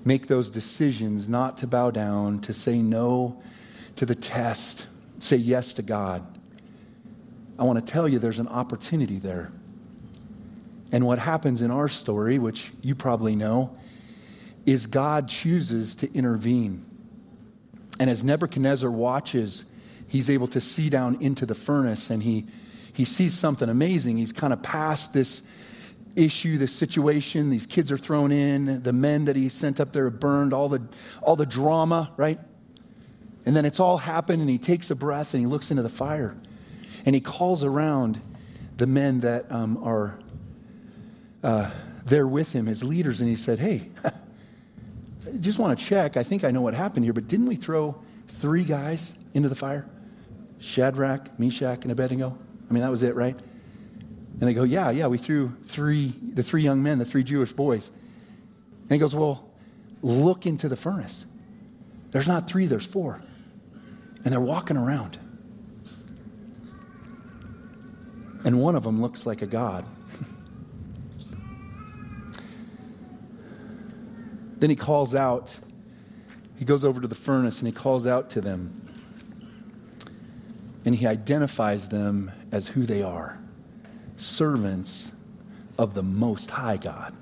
make 0.04 0.26
those 0.26 0.50
decisions 0.50 1.26
not 1.26 1.56
to 1.56 1.66
bow 1.66 1.90
down, 1.90 2.40
to 2.40 2.52
say 2.52 2.82
no 2.82 3.42
to 3.96 4.04
the 4.04 4.14
test, 4.14 4.84
say 5.18 5.36
yes 5.36 5.72
to 5.72 5.82
God, 5.82 6.22
I 7.58 7.64
want 7.64 7.78
to 7.78 7.90
tell 7.90 8.06
you 8.06 8.18
there's 8.18 8.38
an 8.38 8.48
opportunity 8.48 9.18
there. 9.18 9.50
And 10.92 11.06
what 11.06 11.18
happens 11.18 11.62
in 11.62 11.70
our 11.70 11.88
story, 11.88 12.38
which 12.38 12.70
you 12.82 12.94
probably 12.94 13.34
know, 13.34 13.74
is 14.66 14.86
God 14.86 15.28
chooses 15.28 15.94
to 15.96 16.12
intervene. 16.14 16.84
And 17.98 18.10
as 18.10 18.24
Nebuchadnezzar 18.24 18.90
watches, 18.90 19.64
he's 20.08 20.30
able 20.30 20.46
to 20.48 20.60
see 20.60 20.88
down 20.88 21.20
into 21.20 21.46
the 21.46 21.54
furnace 21.54 22.10
and 22.10 22.22
he, 22.22 22.46
he 22.92 23.04
sees 23.04 23.34
something 23.34 23.68
amazing. 23.68 24.16
He's 24.16 24.32
kind 24.32 24.52
of 24.52 24.62
past 24.62 25.12
this 25.12 25.42
issue, 26.16 26.58
this 26.58 26.72
situation. 26.72 27.50
These 27.50 27.66
kids 27.66 27.92
are 27.92 27.98
thrown 27.98 28.32
in. 28.32 28.82
The 28.82 28.92
men 28.92 29.26
that 29.26 29.36
he 29.36 29.48
sent 29.48 29.80
up 29.80 29.92
there 29.92 30.10
burned, 30.10 30.52
all 30.52 30.68
the, 30.68 30.82
all 31.22 31.36
the 31.36 31.46
drama, 31.46 32.12
right? 32.16 32.38
And 33.46 33.54
then 33.54 33.64
it's 33.64 33.80
all 33.80 33.98
happened, 33.98 34.40
and 34.40 34.48
he 34.48 34.58
takes 34.58 34.90
a 34.90 34.94
breath 34.94 35.34
and 35.34 35.40
he 35.40 35.46
looks 35.46 35.70
into 35.70 35.82
the 35.82 35.88
fire. 35.88 36.36
And 37.04 37.14
he 37.14 37.20
calls 37.20 37.62
around 37.62 38.20
the 38.76 38.86
men 38.86 39.20
that 39.20 39.50
um, 39.52 39.78
are 39.82 40.18
uh, 41.42 41.70
there 42.06 42.26
with 42.26 42.52
him, 42.52 42.66
his 42.66 42.82
leaders, 42.82 43.20
and 43.20 43.28
he 43.28 43.36
said, 43.36 43.58
Hey, 43.58 43.90
just 45.40 45.58
want 45.58 45.78
to 45.78 45.84
check. 45.84 46.16
I 46.16 46.22
think 46.22 46.44
I 46.44 46.50
know 46.50 46.62
what 46.62 46.74
happened 46.74 47.04
here, 47.04 47.12
but 47.12 47.26
didn't 47.26 47.46
we 47.46 47.56
throw 47.56 48.00
three 48.28 48.64
guys 48.64 49.14
into 49.32 49.48
the 49.48 49.54
fire? 49.54 49.88
Shadrach, 50.58 51.38
Meshach, 51.38 51.82
and 51.82 51.92
Abednego? 51.92 52.38
I 52.68 52.72
mean, 52.72 52.82
that 52.82 52.90
was 52.90 53.02
it, 53.02 53.14
right? 53.14 53.36
And 53.36 54.40
they 54.40 54.54
go, 54.54 54.64
Yeah, 54.64 54.90
yeah, 54.90 55.06
we 55.06 55.18
threw 55.18 55.50
three, 55.62 56.12
the 56.22 56.42
three 56.42 56.62
young 56.62 56.82
men, 56.82 56.98
the 56.98 57.04
three 57.04 57.22
Jewish 57.22 57.52
boys. 57.52 57.90
And 58.82 58.90
he 58.90 58.98
goes, 58.98 59.14
Well, 59.14 59.48
look 60.02 60.46
into 60.46 60.68
the 60.68 60.76
furnace. 60.76 61.26
There's 62.10 62.28
not 62.28 62.46
three, 62.46 62.66
there's 62.66 62.86
four. 62.86 63.22
And 64.24 64.32
they're 64.32 64.40
walking 64.40 64.76
around. 64.76 65.18
And 68.44 68.60
one 68.60 68.76
of 68.76 68.82
them 68.82 69.00
looks 69.00 69.26
like 69.26 69.42
a 69.42 69.46
god. 69.46 69.84
Then 74.58 74.70
he 74.70 74.76
calls 74.76 75.14
out, 75.14 75.58
he 76.56 76.64
goes 76.64 76.84
over 76.84 77.00
to 77.00 77.08
the 77.08 77.14
furnace 77.14 77.58
and 77.58 77.66
he 77.66 77.72
calls 77.72 78.06
out 78.06 78.30
to 78.30 78.40
them. 78.40 78.80
And 80.84 80.94
he 80.94 81.06
identifies 81.06 81.88
them 81.88 82.30
as 82.52 82.68
who 82.68 82.82
they 82.82 83.02
are 83.02 83.38
servants 84.16 85.12
of 85.78 85.94
the 85.94 86.02
Most 86.02 86.50
High 86.50 86.76
God. 86.76 87.14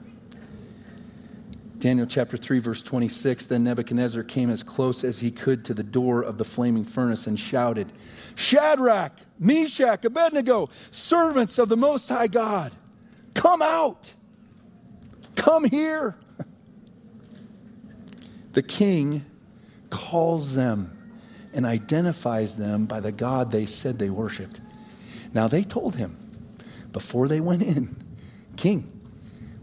Daniel 1.78 2.06
chapter 2.06 2.36
3, 2.36 2.60
verse 2.60 2.80
26 2.80 3.46
Then 3.46 3.64
Nebuchadnezzar 3.64 4.22
came 4.22 4.50
as 4.50 4.62
close 4.62 5.02
as 5.02 5.18
he 5.18 5.30
could 5.30 5.64
to 5.64 5.74
the 5.74 5.82
door 5.82 6.22
of 6.22 6.38
the 6.38 6.44
flaming 6.44 6.84
furnace 6.84 7.26
and 7.26 7.38
shouted, 7.38 7.88
Shadrach, 8.36 9.12
Meshach, 9.38 10.04
Abednego, 10.04 10.70
servants 10.90 11.58
of 11.58 11.68
the 11.68 11.76
Most 11.76 12.08
High 12.08 12.28
God, 12.28 12.72
come 13.34 13.62
out, 13.62 14.12
come 15.34 15.64
here. 15.64 16.14
The 18.52 18.62
king 18.62 19.24
calls 19.90 20.54
them 20.54 20.98
and 21.52 21.66
identifies 21.66 22.56
them 22.56 22.86
by 22.86 23.00
the 23.00 23.12
God 23.12 23.50
they 23.50 23.66
said 23.66 23.98
they 23.98 24.10
worshiped. 24.10 24.60
Now, 25.34 25.48
they 25.48 25.62
told 25.62 25.96
him 25.96 26.16
before 26.92 27.28
they 27.28 27.40
went 27.40 27.62
in, 27.62 27.96
King, 28.56 28.90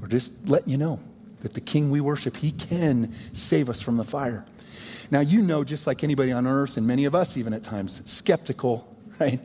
we're 0.02 0.08
just 0.08 0.34
letting 0.48 0.70
you 0.70 0.78
know 0.78 1.00
that 1.42 1.54
the 1.54 1.62
king 1.62 1.92
we 1.92 2.02
worship, 2.02 2.36
he 2.38 2.52
can 2.52 3.14
save 3.34 3.70
us 3.70 3.82
from 3.82 3.98
the 3.98 4.04
fire. 4.04 4.46
Now, 5.12 5.22
you 5.22 5.42
know, 5.42 5.64
just 5.64 5.88
like 5.88 6.04
anybody 6.04 6.32
on 6.32 6.46
earth, 6.46 6.78
and 6.78 6.86
many 6.86 7.06
of 7.06 7.16
us 7.16 7.38
even 7.38 7.54
at 7.54 7.64
times, 7.64 8.02
skeptical, 8.06 8.96
right? 9.20 9.40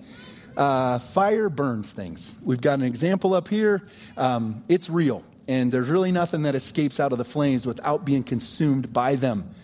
Uh, 0.57 0.99
fire 0.99 1.49
burns 1.49 1.93
things. 1.93 2.35
We've 2.43 2.61
got 2.61 2.75
an 2.75 2.85
example 2.85 3.35
up 3.35 3.49
here. 3.49 3.87
Um, 4.17 4.65
it's 4.69 4.89
real 4.89 5.23
and 5.47 5.71
there's 5.71 5.89
really 5.89 6.13
nothing 6.13 6.43
that 6.43 6.55
escapes 6.55 6.99
out 6.99 7.13
of 7.13 7.19
the 7.19 7.25
flames 7.25 7.67
without 7.67 8.05
being 8.05 8.23
consumed 8.23 8.93
by 8.93 9.15
them. 9.15 9.55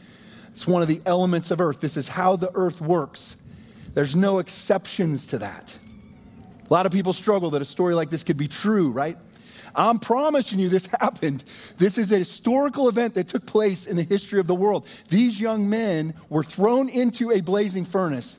It's 0.50 0.66
one 0.66 0.82
of 0.82 0.88
the 0.88 1.00
elements 1.06 1.50
of 1.50 1.60
earth. 1.60 1.80
This 1.80 1.96
is 1.96 2.08
how 2.08 2.36
the 2.36 2.50
earth 2.54 2.80
works. 2.80 3.36
There's 3.94 4.14
no 4.14 4.38
exceptions 4.38 5.28
to 5.28 5.38
that. 5.38 5.76
A 6.68 6.72
lot 6.72 6.86
of 6.86 6.92
people 6.92 7.12
struggle 7.12 7.50
that 7.50 7.62
a 7.62 7.64
story 7.64 7.94
like 7.94 8.10
this 8.10 8.22
could 8.22 8.36
be 8.36 8.48
true, 8.48 8.90
right? 8.90 9.16
I'm 9.74 9.98
promising 9.98 10.58
you 10.58 10.68
this 10.68 10.86
happened. 11.00 11.44
This 11.78 11.98
is 11.98 12.12
a 12.12 12.18
historical 12.18 12.88
event 12.88 13.14
that 13.14 13.28
took 13.28 13.46
place 13.46 13.86
in 13.86 13.96
the 13.96 14.02
history 14.02 14.40
of 14.40 14.46
the 14.46 14.54
world. 14.54 14.86
These 15.08 15.40
young 15.40 15.70
men 15.70 16.14
were 16.28 16.44
thrown 16.44 16.88
into 16.88 17.30
a 17.30 17.40
blazing 17.40 17.84
furnace 17.84 18.38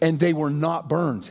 and 0.00 0.18
they 0.18 0.32
were 0.32 0.50
not 0.50 0.88
burned. 0.88 1.28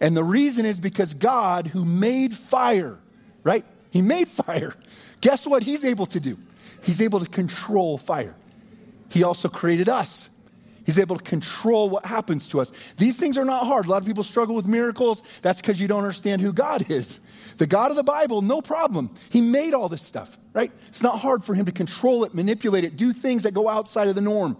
And 0.00 0.16
the 0.16 0.24
reason 0.24 0.64
is 0.64 0.78
because 0.78 1.12
God, 1.14 1.66
who 1.66 1.84
made 1.84 2.34
fire, 2.34 2.98
right? 3.42 3.64
He 3.90 4.02
made 4.02 4.28
fire. 4.28 4.74
Guess 5.20 5.46
what 5.46 5.62
he's 5.62 5.84
able 5.84 6.06
to 6.06 6.20
do? 6.20 6.38
He's 6.82 7.00
able 7.00 7.20
to 7.20 7.28
control 7.28 7.98
fire. 7.98 8.34
He 9.08 9.22
also 9.22 9.48
created 9.48 9.88
us. 9.88 10.28
He's 10.84 10.98
able 10.98 11.16
to 11.16 11.22
control 11.22 11.90
what 11.90 12.06
happens 12.06 12.48
to 12.48 12.60
us. 12.60 12.72
These 12.96 13.18
things 13.18 13.36
are 13.36 13.44
not 13.44 13.66
hard. 13.66 13.84
A 13.84 13.90
lot 13.90 14.00
of 14.00 14.06
people 14.06 14.22
struggle 14.22 14.54
with 14.54 14.66
miracles. 14.66 15.22
That's 15.42 15.60
because 15.60 15.78
you 15.78 15.86
don't 15.86 15.98
understand 15.98 16.40
who 16.40 16.50
God 16.50 16.90
is. 16.90 17.20
The 17.58 17.66
God 17.66 17.90
of 17.90 17.98
the 17.98 18.02
Bible, 18.02 18.40
no 18.40 18.62
problem. 18.62 19.10
He 19.28 19.42
made 19.42 19.74
all 19.74 19.90
this 19.90 20.00
stuff, 20.00 20.38
right? 20.54 20.72
It's 20.86 21.02
not 21.02 21.18
hard 21.18 21.44
for 21.44 21.54
him 21.54 21.66
to 21.66 21.72
control 21.72 22.24
it, 22.24 22.34
manipulate 22.34 22.84
it, 22.84 22.96
do 22.96 23.12
things 23.12 23.42
that 23.42 23.52
go 23.52 23.68
outside 23.68 24.08
of 24.08 24.14
the 24.14 24.22
norm. 24.22 24.56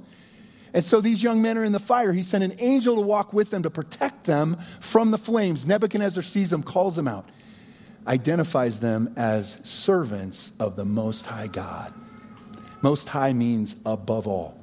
And 0.75 0.85
so 0.85 1.01
these 1.01 1.23
young 1.23 1.41
men 1.41 1.57
are 1.57 1.65
in 1.65 1.73
the 1.73 1.81
fire. 1.81 2.13
He 2.13 2.23
sent 2.23 2.45
an 2.45 2.57
angel 2.59 2.97
to 2.97 3.01
walk 3.01 3.33
with 3.33 3.49
them 3.51 3.63
to 3.63 3.71
protect 3.71 4.25
them 4.25 4.59
from 4.81 5.11
the 5.13 5.19
flames. 5.19 5.67
Nebuchadnezzar 5.67 6.23
sees 6.23 6.51
them, 6.51 6.63
calls 6.63 6.95
them 6.95 7.09
out 7.09 7.27
identifies 8.09 8.81
them 8.81 9.13
as 9.17 9.59
servants 9.63 10.53
of 10.59 10.77
the 10.77 10.85
Most 10.85 11.27
High 11.27 11.47
God. 11.47 11.93
Most 12.81 13.09
High 13.11 13.33
means 13.35 13.77
above 13.85 14.27
all. 14.27 14.59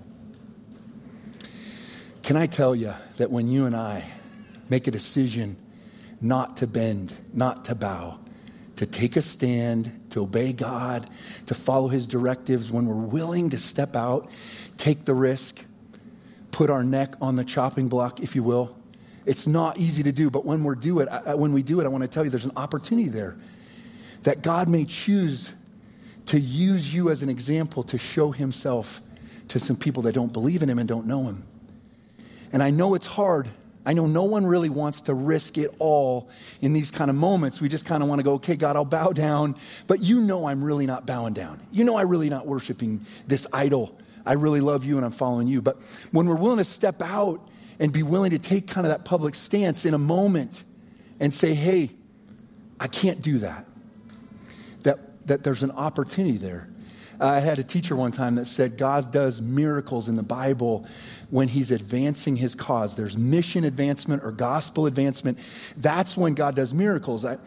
Can 2.24 2.38
I 2.38 2.48
tell 2.48 2.76
you 2.76 2.94
that 3.18 3.30
when 3.30 3.48
you 3.48 3.66
and 3.66 3.76
I 3.76 4.04
make 4.68 4.88
a 4.88 4.92
decision 4.92 5.58
not 6.20 6.58
to 6.58 6.68
bend, 6.68 7.14
not 7.34 7.66
to 7.66 7.76
bow, 7.76 8.18
to 8.78 8.86
take 8.88 9.16
a 9.16 9.22
stand, 9.22 10.08
to 10.10 10.24
obey 10.24 10.52
God, 10.52 11.08
to 11.46 11.54
follow 11.54 11.88
His 11.88 12.08
directives, 12.08 12.72
when 12.72 12.88
we're 12.88 12.96
willing 12.96 13.52
to 13.52 13.60
step 13.60 13.96
out, 13.96 14.30
take 14.78 15.06
the 15.06 15.14
risk, 15.14 15.64
put 16.52 16.72
our 16.72 16.84
neck 16.84 17.16
on 17.22 17.36
the 17.36 17.44
chopping 17.44 17.90
block, 17.90 18.22
if 18.22 18.36
you 18.36 18.42
will, 18.42 18.75
it's 19.26 19.48
not 19.48 19.78
easy 19.78 20.04
to 20.04 20.12
do, 20.12 20.30
but 20.30 20.46
when 20.46 20.64
we 20.64 20.76
do 20.76 21.00
it, 21.00 21.08
I, 21.10 21.36
when 21.36 21.54
we 21.54 21.64
do 21.64 21.80
it, 21.80 21.86
I 21.86 21.88
want 21.88 22.04
to 22.04 22.08
tell 22.08 22.24
you 22.24 22.30
there's 22.30 22.46
an 22.46 22.52
opportunity 22.56 23.10
there 23.10 23.36
that 24.24 24.42
God 24.42 24.70
may 24.70 24.86
choose 24.86 25.54
to 26.28 26.40
use 26.40 26.94
you 26.94 27.10
as 27.10 27.24
an 27.24 27.30
example 27.30 27.84
to 27.84 27.98
show 27.98 28.32
himself 28.32 29.02
to 29.50 29.60
some 29.60 29.76
people 29.76 30.04
that 30.04 30.14
don't 30.14 30.34
believe 30.34 30.64
in 30.64 30.70
him 30.70 30.80
and 30.80 30.88
don't 30.88 31.06
know 31.06 31.24
him. 31.26 31.44
And 32.52 32.64
I 32.64 32.72
know 32.72 32.96
it's 32.96 33.06
hard. 33.06 33.48
I 33.86 33.94
know 33.94 34.08
no 34.08 34.24
one 34.24 34.46
really 34.46 34.70
wants 34.70 35.02
to 35.02 35.14
risk 35.14 35.58
it 35.60 35.74
all 35.78 36.30
in 36.62 36.74
these 36.74 36.90
kind 36.90 37.10
of 37.12 37.16
moments. 37.16 37.62
We 37.62 37.70
just 37.70 37.86
kind 37.86 38.02
of 38.02 38.10
want 38.10 38.20
to 38.20 38.24
go, 38.24 38.34
okay, 38.34 38.56
God, 38.56 38.76
I'll 38.76 38.86
bow 38.86 39.12
down. 39.12 39.56
But 39.86 40.00
you 40.00 40.22
know 40.22 40.48
I'm 40.48 40.64
really 40.64 40.88
not 40.88 41.06
bowing 41.06 41.34
down. 41.34 41.60
You 41.72 41.84
know 41.84 41.98
I'm 41.98 42.10
really 42.10 42.30
not 42.30 42.48
worshiping 42.48 43.06
this 43.28 43.46
idol. 43.54 43.96
I 44.26 44.34
really 44.34 44.62
love 44.62 44.86
you 44.86 44.98
and 44.98 45.06
I'm 45.06 45.12
following 45.12 45.48
you. 45.48 45.62
But 45.62 45.80
when 46.12 46.26
we're 46.26 46.36
willing 46.36 46.58
to 46.58 46.64
step 46.64 47.02
out 47.04 47.48
and 47.80 47.92
be 47.92 48.04
willing 48.04 48.32
to 48.32 48.40
take 48.40 48.68
kind 48.68 48.86
of 48.86 48.92
that 48.92 49.06
public 49.06 49.36
stance 49.36 49.86
in 49.86 49.94
a 49.94 50.00
moment 50.00 50.64
and 51.20 51.34
say, 51.34 51.54
hey, 51.54 51.92
I 52.80 52.88
can't 52.88 53.22
do 53.22 53.40
that. 53.40 53.66
That, 54.84 55.28
that 55.28 55.44
there's 55.44 55.64
an 55.64 55.72
opportunity 55.72 56.38
there. 56.38 56.70
Uh, 57.20 57.28
I 57.28 57.40
had 57.40 57.60
a 57.60 57.64
teacher 57.64 57.96
one 57.96 58.12
time 58.12 58.36
that 58.36 58.46
said 58.46 58.78
God 58.78 59.12
does 59.12 59.42
miracles 59.42 60.10
in 60.10 60.16
the 60.16 60.24
Bible 60.24 60.86
when 61.30 61.48
he's 61.48 61.72
advancing 61.72 62.36
his 62.36 62.56
cause. 62.56 62.96
There's 62.96 63.18
mission 63.18 63.64
advancement 63.64 64.24
or 64.24 64.32
gospel 64.32 64.86
advancement. 64.86 65.40
That's 65.78 66.18
when 66.18 66.34
God 66.34 66.56
does 66.56 66.74
miracles. 66.74 67.24
I, 67.24 67.38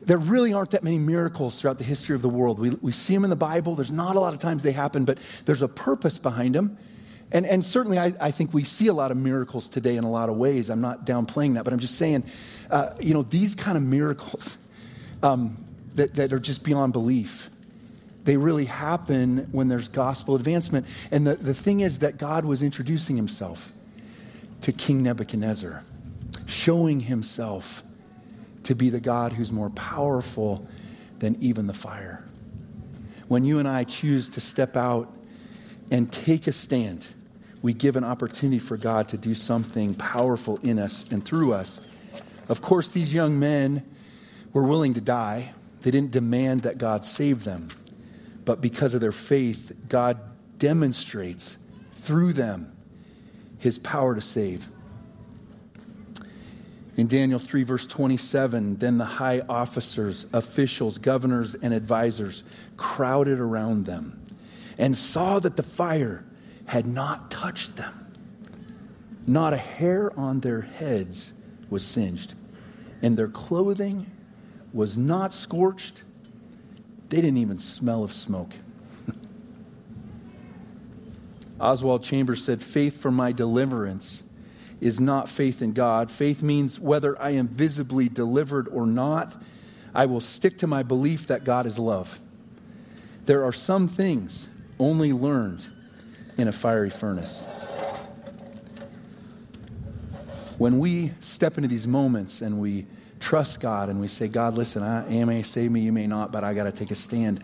there 0.00 0.18
really 0.18 0.54
aren't 0.54 0.70
that 0.70 0.82
many 0.82 0.98
miracles 0.98 1.60
throughout 1.60 1.78
the 1.78 1.84
history 1.84 2.14
of 2.14 2.22
the 2.22 2.28
world. 2.28 2.58
We, 2.58 2.70
we 2.70 2.92
see 2.92 3.14
them 3.14 3.24
in 3.24 3.30
the 3.30 3.36
Bible. 3.36 3.74
There's 3.74 3.90
not 3.90 4.16
a 4.16 4.20
lot 4.20 4.32
of 4.32 4.38
times 4.38 4.62
they 4.62 4.72
happen, 4.72 5.04
but 5.04 5.18
there's 5.44 5.62
a 5.62 5.68
purpose 5.68 6.18
behind 6.18 6.54
them. 6.54 6.78
And, 7.30 7.44
and 7.44 7.64
certainly, 7.64 7.98
I, 7.98 8.14
I, 8.20 8.30
think 8.30 8.54
we 8.54 8.64
see 8.64 8.86
a 8.86 8.92
lot 8.94 9.10
of 9.10 9.16
miracles 9.18 9.68
today 9.68 9.96
in 9.96 10.04
a 10.04 10.10
lot 10.10 10.30
of 10.30 10.36
ways. 10.36 10.70
I'm 10.70 10.80
not 10.80 11.04
downplaying 11.04 11.54
that, 11.54 11.64
but 11.64 11.74
I'm 11.74 11.78
just 11.78 11.96
saying, 11.96 12.24
uh, 12.70 12.90
you 12.98 13.12
know, 13.12 13.22
these 13.22 13.54
kind 13.54 13.76
of 13.76 13.82
miracles 13.82 14.56
um, 15.22 15.56
that, 15.96 16.14
that 16.14 16.32
are 16.32 16.38
just 16.38 16.64
beyond 16.64 16.92
belief, 16.92 17.50
They 18.24 18.36
really 18.36 18.64
happen 18.64 19.48
when 19.52 19.68
there's 19.68 19.88
gospel 19.88 20.36
advancement. 20.36 20.86
And 21.10 21.26
the, 21.26 21.34
the 21.34 21.54
thing 21.54 21.80
is 21.80 21.98
that 21.98 22.16
God 22.16 22.44
was 22.44 22.62
introducing 22.62 23.16
himself 23.16 23.72
to 24.62 24.72
King 24.72 25.02
Nebuchadnezzar, 25.02 25.84
showing 26.46 27.00
himself 27.00 27.82
to 28.64 28.74
be 28.74 28.90
the 28.90 29.00
God 29.00 29.32
who's 29.32 29.52
more 29.52 29.70
powerful 29.70 30.66
than 31.18 31.36
even 31.40 31.66
the 31.66 31.74
fire. 31.74 32.24
When 33.28 33.44
you 33.44 33.58
and 33.58 33.68
I 33.68 33.84
choose 33.84 34.30
to 34.30 34.40
step 34.40 34.76
out 34.76 35.12
and 35.90 36.10
take 36.10 36.46
a 36.46 36.52
stand, 36.52 37.08
we 37.62 37.72
give 37.72 37.96
an 37.96 38.04
opportunity 38.04 38.58
for 38.58 38.76
God 38.76 39.08
to 39.08 39.18
do 39.18 39.34
something 39.34 39.94
powerful 39.94 40.58
in 40.62 40.78
us 40.78 41.04
and 41.10 41.24
through 41.24 41.52
us. 41.52 41.80
Of 42.48 42.62
course, 42.62 42.88
these 42.88 43.12
young 43.12 43.38
men 43.38 43.84
were 44.52 44.62
willing 44.62 44.94
to 44.94 45.00
die. 45.00 45.54
They 45.82 45.90
didn't 45.90 46.12
demand 46.12 46.62
that 46.62 46.78
God 46.78 47.04
save 47.04 47.44
them. 47.44 47.68
But 48.44 48.60
because 48.60 48.94
of 48.94 49.00
their 49.00 49.12
faith, 49.12 49.72
God 49.88 50.18
demonstrates 50.58 51.58
through 51.92 52.32
them 52.32 52.72
his 53.58 53.78
power 53.78 54.14
to 54.14 54.22
save. 54.22 54.68
In 56.96 57.06
Daniel 57.06 57.38
3, 57.38 57.62
verse 57.62 57.86
27, 57.86 58.76
then 58.76 58.98
the 58.98 59.04
high 59.04 59.40
officers, 59.48 60.26
officials, 60.32 60.98
governors, 60.98 61.54
and 61.54 61.72
advisors 61.72 62.42
crowded 62.76 63.38
around 63.38 63.84
them 63.84 64.20
and 64.78 64.96
saw 64.96 65.38
that 65.38 65.56
the 65.56 65.62
fire 65.62 66.24
had 66.68 66.86
not 66.86 67.30
touched 67.30 67.76
them. 67.76 68.06
Not 69.26 69.54
a 69.54 69.58
hair 69.58 70.12
on 70.18 70.40
their 70.40 70.60
heads 70.60 71.32
was 71.70 71.84
singed, 71.84 72.34
and 73.02 73.16
their 73.16 73.28
clothing 73.28 74.06
was 74.72 74.96
not 74.96 75.32
scorched. 75.32 76.02
They 77.08 77.22
didn't 77.22 77.38
even 77.38 77.58
smell 77.58 78.04
of 78.04 78.12
smoke. 78.12 78.52
Oswald 81.60 82.02
Chambers 82.02 82.44
said, 82.44 82.62
Faith 82.62 83.00
for 83.00 83.10
my 83.10 83.32
deliverance 83.32 84.24
is 84.80 85.00
not 85.00 85.28
faith 85.28 85.62
in 85.62 85.72
God. 85.72 86.10
Faith 86.10 86.42
means 86.42 86.78
whether 86.78 87.20
I 87.20 87.30
am 87.30 87.48
visibly 87.48 88.10
delivered 88.10 88.68
or 88.68 88.86
not, 88.86 89.40
I 89.94 90.04
will 90.04 90.20
stick 90.20 90.58
to 90.58 90.66
my 90.66 90.82
belief 90.82 91.28
that 91.28 91.44
God 91.44 91.64
is 91.64 91.78
love. 91.78 92.20
There 93.24 93.44
are 93.44 93.52
some 93.52 93.88
things 93.88 94.50
only 94.78 95.14
learned 95.14 95.68
in 96.38 96.48
a 96.48 96.52
fiery 96.52 96.90
furnace. 96.90 97.46
When 100.56 100.78
we 100.78 101.12
step 101.20 101.58
into 101.58 101.68
these 101.68 101.86
moments 101.86 102.40
and 102.40 102.60
we 102.60 102.86
trust 103.20 103.60
God 103.60 103.90
and 103.90 104.00
we 104.00 104.08
say, 104.08 104.28
God, 104.28 104.54
listen, 104.54 104.82
I, 104.82 105.24
may 105.24 105.42
save 105.42 105.70
me, 105.70 105.80
you 105.80 105.92
may 105.92 106.06
not, 106.06 106.32
but 106.32 106.44
I 106.44 106.54
got 106.54 106.64
to 106.64 106.72
take 106.72 106.90
a 106.90 106.94
stand. 106.94 107.42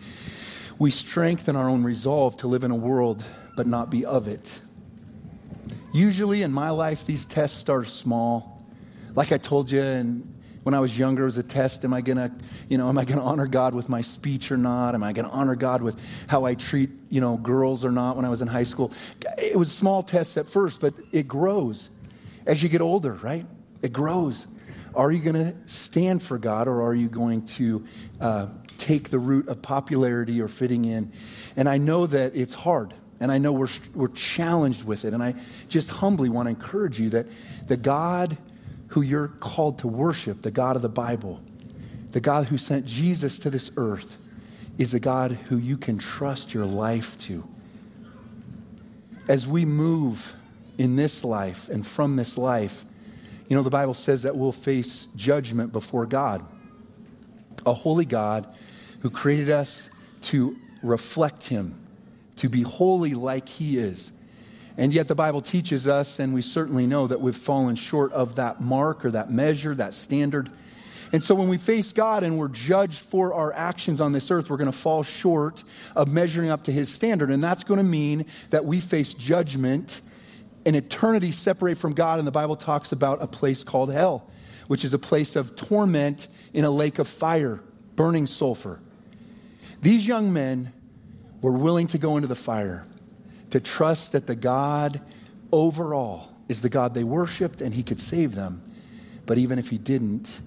We 0.79 0.91
strengthen 0.91 1.55
our 1.55 1.69
own 1.69 1.83
resolve 1.83 2.37
to 2.37 2.47
live 2.47 2.63
in 2.63 2.71
a 2.71 2.75
world 2.75 3.23
but 3.55 3.67
not 3.67 3.89
be 3.89 4.05
of 4.05 4.27
it. 4.27 4.59
Usually 5.93 6.41
in 6.41 6.51
my 6.51 6.71
life, 6.71 7.05
these 7.05 7.25
tests 7.25 7.57
start 7.57 7.87
small. 7.87 8.65
Like 9.13 9.31
I 9.31 9.37
told 9.37 9.71
you, 9.71 9.81
and 9.81 10.34
when 10.65 10.73
I 10.73 10.79
was 10.79 10.97
younger, 10.97 11.21
it 11.21 11.25
was 11.25 11.37
a 11.37 11.43
test. 11.43 11.85
Am 11.85 11.93
I 11.93 12.01
gonna, 12.01 12.35
you 12.67 12.79
know, 12.79 12.89
am 12.89 12.97
I 12.97 13.05
gonna 13.05 13.23
honor 13.23 13.45
God 13.45 13.75
with 13.75 13.87
my 13.87 14.01
speech 14.01 14.51
or 14.51 14.57
not? 14.57 14.95
Am 14.95 15.03
I 15.03 15.13
gonna 15.13 15.29
honor 15.29 15.55
God 15.55 15.83
with 15.83 15.95
how 16.25 16.45
I 16.45 16.55
treat, 16.55 16.89
you 17.09 17.21
know, 17.21 17.37
girls 17.37 17.85
or 17.85 17.91
not 17.91 18.15
when 18.15 18.25
I 18.25 18.29
was 18.29 18.41
in 18.41 18.47
high 18.47 18.63
school? 18.63 18.91
It 19.37 19.55
was 19.55 19.71
small 19.71 20.01
tests 20.01 20.37
at 20.37 20.49
first, 20.49 20.81
but 20.81 20.95
it 21.11 21.27
grows 21.27 21.91
as 22.47 22.63
you 22.63 22.69
get 22.69 22.81
older, 22.81 23.13
right? 23.13 23.45
It 23.83 23.93
grows. 23.93 24.47
Are 24.95 25.11
you 25.11 25.21
going 25.21 25.35
to 25.35 25.55
stand 25.67 26.23
for 26.23 26.39
God 26.39 26.67
or 26.67 26.81
are 26.81 26.95
you 26.95 27.09
going 27.09 27.45
to 27.45 27.85
uh, 28.19 28.47
take 28.79 29.11
the 29.11 29.19
route 29.19 29.47
of 29.47 29.61
popularity 29.61 30.41
or 30.41 30.47
fitting 30.47 30.85
in? 30.85 31.11
And 31.55 31.69
I 31.69 31.77
know 31.77 32.07
that 32.07 32.35
it's 32.35 32.55
hard. 32.55 32.91
And 33.19 33.31
I 33.31 33.37
know 33.37 33.51
we're, 33.51 33.69
we're 33.93 34.07
challenged 34.07 34.83
with 34.83 35.05
it. 35.05 35.13
And 35.13 35.21
I 35.21 35.35
just 35.69 35.91
humbly 35.91 36.29
want 36.29 36.47
to 36.47 36.49
encourage 36.49 36.99
you 36.99 37.11
that 37.11 37.27
the 37.67 37.77
God 37.77 38.35
who 38.87 39.01
you're 39.01 39.27
called 39.27 39.79
to 39.79 39.87
worship, 39.87 40.41
the 40.41 40.51
God 40.51 40.75
of 40.75 40.81
the 40.81 40.89
Bible, 40.89 41.41
the 42.11 42.21
God 42.21 42.47
who 42.47 42.57
sent 42.57 42.85
Jesus 42.85 43.39
to 43.39 43.49
this 43.49 43.71
earth, 43.77 44.17
is 44.77 44.93
a 44.93 44.99
God 44.99 45.31
who 45.31 45.57
you 45.57 45.77
can 45.77 45.97
trust 45.97 46.53
your 46.53 46.65
life 46.65 47.17
to. 47.19 47.47
As 49.27 49.47
we 49.47 49.65
move 49.65 50.33
in 50.77 50.95
this 50.95 51.23
life 51.23 51.69
and 51.69 51.85
from 51.85 52.15
this 52.15 52.37
life, 52.37 52.85
you 53.47 53.55
know, 53.55 53.63
the 53.63 53.69
Bible 53.69 53.93
says 53.93 54.23
that 54.23 54.35
we'll 54.35 54.51
face 54.51 55.07
judgment 55.15 55.71
before 55.71 56.05
God. 56.05 56.45
A 57.65 57.73
holy 57.73 58.05
God 58.05 58.45
who 59.01 59.09
created 59.09 59.49
us 59.49 59.89
to 60.21 60.57
reflect 60.81 61.45
Him, 61.45 61.79
to 62.37 62.49
be 62.49 62.61
holy 62.61 63.13
like 63.13 63.47
He 63.47 63.77
is. 63.77 64.11
And 64.77 64.93
yet 64.93 65.07
the 65.07 65.15
Bible 65.15 65.41
teaches 65.41 65.87
us, 65.87 66.19
and 66.19 66.33
we 66.33 66.41
certainly 66.41 66.85
know 66.85 67.07
that 67.07 67.21
we've 67.21 67.35
fallen 67.35 67.75
short 67.75 68.11
of 68.11 68.35
that 68.35 68.59
mark 68.59 69.05
or 69.05 69.11
that 69.11 69.31
measure, 69.31 69.73
that 69.75 69.93
standard. 69.93 70.51
And 71.13 71.23
so 71.23 71.33
when 71.33 71.47
we 71.47 71.57
face 71.57 71.93
God 71.93 72.23
and 72.23 72.37
we're 72.37 72.49
judged 72.49 72.99
for 72.99 73.33
our 73.33 73.53
actions 73.53 74.01
on 74.01 74.11
this 74.11 74.29
earth, 74.31 74.49
we're 74.49 74.57
going 74.57 74.71
to 74.71 74.77
fall 74.77 75.03
short 75.03 75.63
of 75.95 76.11
measuring 76.11 76.49
up 76.49 76.63
to 76.65 76.73
His 76.73 76.93
standard. 76.93 77.31
And 77.31 77.41
that's 77.41 77.63
going 77.63 77.77
to 77.77 77.85
mean 77.85 78.25
that 78.49 78.65
we 78.65 78.81
face 78.81 79.13
judgment 79.13 80.01
and 80.65 80.75
eternity 80.75 81.31
separate 81.31 81.77
from 81.77 81.93
God, 81.93 82.17
and 82.17 82.27
the 82.27 82.31
Bible 82.31 82.55
talks 82.55 82.91
about 82.91 83.21
a 83.21 83.27
place 83.27 83.63
called 83.63 83.93
hell, 83.93 84.29
which 84.67 84.83
is 84.83 84.93
a 84.93 84.99
place 84.99 85.35
of 85.35 85.55
torment 85.55 86.27
in 86.53 86.65
a 86.65 86.71
lake 86.71 86.99
of 86.99 87.07
fire, 87.07 87.61
burning 87.95 88.27
sulfur. 88.27 88.81
These 89.81 90.07
young 90.07 90.33
men 90.33 90.73
were 91.41 91.51
willing 91.51 91.87
to 91.87 91.97
go 91.97 92.17
into 92.17 92.27
the 92.27 92.35
fire, 92.35 92.85
to 93.55 93.61
trust 93.61 94.11
that 94.11 94.27
the 94.27 94.35
God 94.35 94.99
overall 95.49 96.27
is 96.49 96.61
the 96.61 96.67
God 96.67 96.93
they 96.93 97.05
worshiped 97.05 97.61
and 97.61 97.73
he 97.73 97.83
could 97.83 98.01
save 98.01 98.35
them. 98.35 98.61
But 99.25 99.37
even 99.37 99.59
if 99.59 99.69
he 99.69 99.77
didn't, 99.77 100.41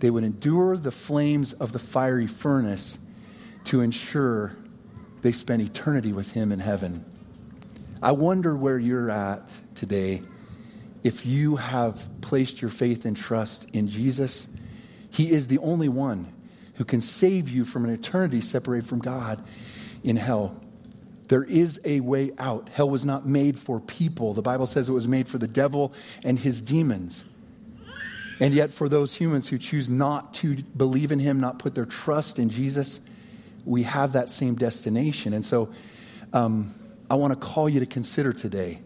they 0.00 0.10
would 0.10 0.24
endure 0.24 0.76
the 0.76 0.90
flames 0.90 1.52
of 1.52 1.70
the 1.70 1.78
fiery 1.78 2.26
furnace 2.26 2.98
to 3.66 3.82
ensure 3.82 4.56
they 5.22 5.30
spent 5.30 5.62
eternity 5.62 6.12
with 6.12 6.32
him 6.32 6.50
in 6.50 6.58
heaven. 6.58 7.04
I 8.02 8.10
wonder 8.10 8.56
where 8.56 8.80
you're 8.80 9.12
at 9.12 9.52
today 9.76 10.22
if 11.04 11.24
you 11.24 11.54
have 11.54 12.08
placed 12.20 12.60
your 12.60 12.72
faith 12.72 13.04
and 13.04 13.16
trust 13.16 13.68
in 13.72 13.86
Jesus. 13.86 14.48
He 15.08 15.30
is 15.30 15.46
the 15.46 15.58
only 15.58 15.88
one 15.88 16.32
who 16.74 16.84
can 16.84 17.00
save 17.00 17.48
you 17.48 17.64
from 17.64 17.84
an 17.84 17.92
eternity 17.92 18.40
separated 18.40 18.88
from 18.88 18.98
God 18.98 19.40
in 20.02 20.16
hell. 20.16 20.60
There 21.30 21.44
is 21.44 21.80
a 21.84 22.00
way 22.00 22.32
out. 22.38 22.68
Hell 22.70 22.90
was 22.90 23.06
not 23.06 23.24
made 23.24 23.56
for 23.56 23.78
people. 23.78 24.34
The 24.34 24.42
Bible 24.42 24.66
says 24.66 24.88
it 24.88 24.92
was 24.92 25.06
made 25.06 25.28
for 25.28 25.38
the 25.38 25.46
devil 25.46 25.92
and 26.24 26.36
his 26.36 26.60
demons. 26.60 27.24
And 28.40 28.52
yet, 28.52 28.72
for 28.72 28.88
those 28.88 29.14
humans 29.14 29.46
who 29.46 29.56
choose 29.56 29.88
not 29.88 30.34
to 30.34 30.56
believe 30.76 31.12
in 31.12 31.20
him, 31.20 31.38
not 31.38 31.60
put 31.60 31.76
their 31.76 31.84
trust 31.84 32.40
in 32.40 32.48
Jesus, 32.48 32.98
we 33.64 33.84
have 33.84 34.14
that 34.14 34.28
same 34.28 34.56
destination. 34.56 35.32
And 35.32 35.44
so, 35.44 35.70
um, 36.32 36.74
I 37.08 37.14
want 37.14 37.32
to 37.32 37.38
call 37.38 37.68
you 37.68 37.78
to 37.78 37.86
consider 37.86 38.32
today. 38.32 38.80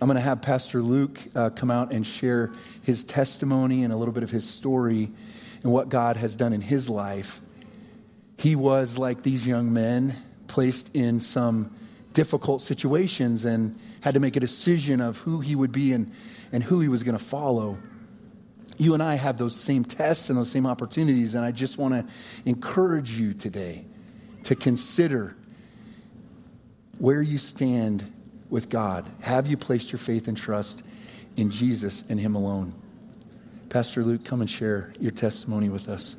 I'm 0.00 0.06
going 0.06 0.14
to 0.14 0.20
have 0.20 0.42
Pastor 0.42 0.80
Luke 0.80 1.18
uh, 1.34 1.50
come 1.50 1.72
out 1.72 1.92
and 1.92 2.06
share 2.06 2.52
his 2.82 3.02
testimony 3.02 3.82
and 3.82 3.92
a 3.92 3.96
little 3.96 4.14
bit 4.14 4.22
of 4.22 4.30
his 4.30 4.48
story 4.48 5.10
and 5.64 5.72
what 5.72 5.88
God 5.88 6.16
has 6.18 6.36
done 6.36 6.52
in 6.52 6.60
his 6.60 6.88
life. 6.88 7.40
He 8.38 8.54
was, 8.54 8.96
like 8.96 9.24
these 9.24 9.44
young 9.44 9.72
men, 9.72 10.14
placed 10.46 10.90
in 10.94 11.20
some 11.20 11.74
difficult 12.12 12.62
situations 12.62 13.44
and 13.44 13.78
had 14.00 14.14
to 14.14 14.20
make 14.20 14.36
a 14.36 14.40
decision 14.40 15.00
of 15.00 15.18
who 15.18 15.40
he 15.40 15.54
would 15.54 15.72
be 15.72 15.92
and, 15.92 16.12
and 16.52 16.62
who 16.62 16.80
he 16.80 16.88
was 16.88 17.02
going 17.02 17.18
to 17.18 17.24
follow. 17.24 17.76
You 18.78 18.94
and 18.94 19.02
I 19.02 19.16
have 19.16 19.36
those 19.38 19.54
same 19.54 19.84
tests 19.84 20.30
and 20.30 20.38
those 20.38 20.50
same 20.50 20.66
opportunities, 20.66 21.34
and 21.34 21.44
I 21.44 21.52
just 21.52 21.78
want 21.78 21.94
to 21.94 22.12
encourage 22.44 23.12
you 23.12 23.34
today 23.34 23.84
to 24.44 24.54
consider 24.54 25.36
where 26.98 27.22
you 27.22 27.38
stand 27.38 28.12
with 28.48 28.68
God. 28.68 29.10
Have 29.20 29.46
you 29.46 29.56
placed 29.56 29.92
your 29.92 29.98
faith 29.98 30.28
and 30.28 30.36
trust 30.36 30.82
in 31.36 31.50
Jesus 31.50 32.04
and 32.08 32.18
Him 32.18 32.34
alone? 32.34 32.74
Pastor 33.68 34.04
Luke, 34.04 34.24
come 34.24 34.40
and 34.40 34.48
share 34.48 34.92
your 35.00 35.10
testimony 35.10 35.68
with 35.68 35.88
us. 35.88 36.16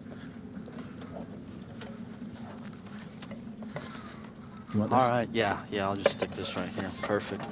All 4.77 4.87
right, 4.87 5.29
yeah, 5.31 5.59
yeah, 5.71 5.87
I'll 5.87 5.95
just 5.95 6.11
stick 6.11 6.31
this 6.31 6.57
right 6.57 6.67
here. 6.67 6.91
Perfect. 7.01 7.45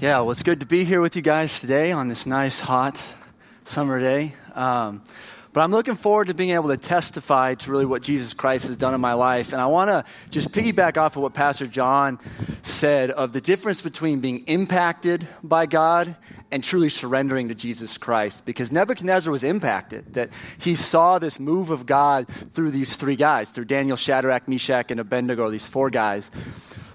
Yeah, 0.00 0.20
well, 0.20 0.30
it's 0.30 0.44
good 0.44 0.60
to 0.60 0.66
be 0.66 0.84
here 0.84 1.00
with 1.00 1.16
you 1.16 1.22
guys 1.22 1.60
today 1.60 1.90
on 1.90 2.06
this 2.06 2.24
nice, 2.24 2.60
hot 2.60 3.02
summer 3.64 3.98
day. 3.98 4.32
Um, 4.54 5.02
but 5.52 5.62
I'm 5.62 5.72
looking 5.72 5.96
forward 5.96 6.28
to 6.28 6.34
being 6.34 6.50
able 6.50 6.68
to 6.68 6.76
testify 6.76 7.54
to 7.54 7.70
really 7.72 7.84
what 7.84 8.02
Jesus 8.02 8.32
Christ 8.32 8.68
has 8.68 8.76
done 8.76 8.94
in 8.94 9.00
my 9.00 9.14
life. 9.14 9.52
And 9.52 9.60
I 9.60 9.66
want 9.66 9.88
to 9.88 10.04
just 10.30 10.52
piggyback 10.52 10.96
off 10.96 11.16
of 11.16 11.22
what 11.22 11.34
Pastor 11.34 11.66
John 11.66 12.20
said 12.62 13.10
of 13.10 13.32
the 13.32 13.40
difference 13.40 13.82
between 13.82 14.20
being 14.20 14.44
impacted 14.46 15.26
by 15.42 15.66
God 15.66 16.14
and 16.52 16.62
truly 16.62 16.90
surrendering 16.90 17.48
to 17.48 17.54
Jesus 17.54 17.96
Christ 17.96 18.44
because 18.44 18.70
Nebuchadnezzar 18.70 19.32
was 19.32 19.42
impacted, 19.42 20.12
that 20.12 20.30
he 20.58 20.74
saw 20.74 21.18
this 21.18 21.40
move 21.40 21.70
of 21.70 21.86
God 21.86 22.28
through 22.28 22.70
these 22.70 22.94
three 22.96 23.16
guys, 23.16 23.50
through 23.50 23.64
Daniel, 23.64 23.96
Shadrach, 23.96 24.46
Meshach, 24.46 24.90
and 24.90 25.00
Abednego, 25.00 25.50
these 25.50 25.66
four 25.66 25.88
guys. 25.88 26.30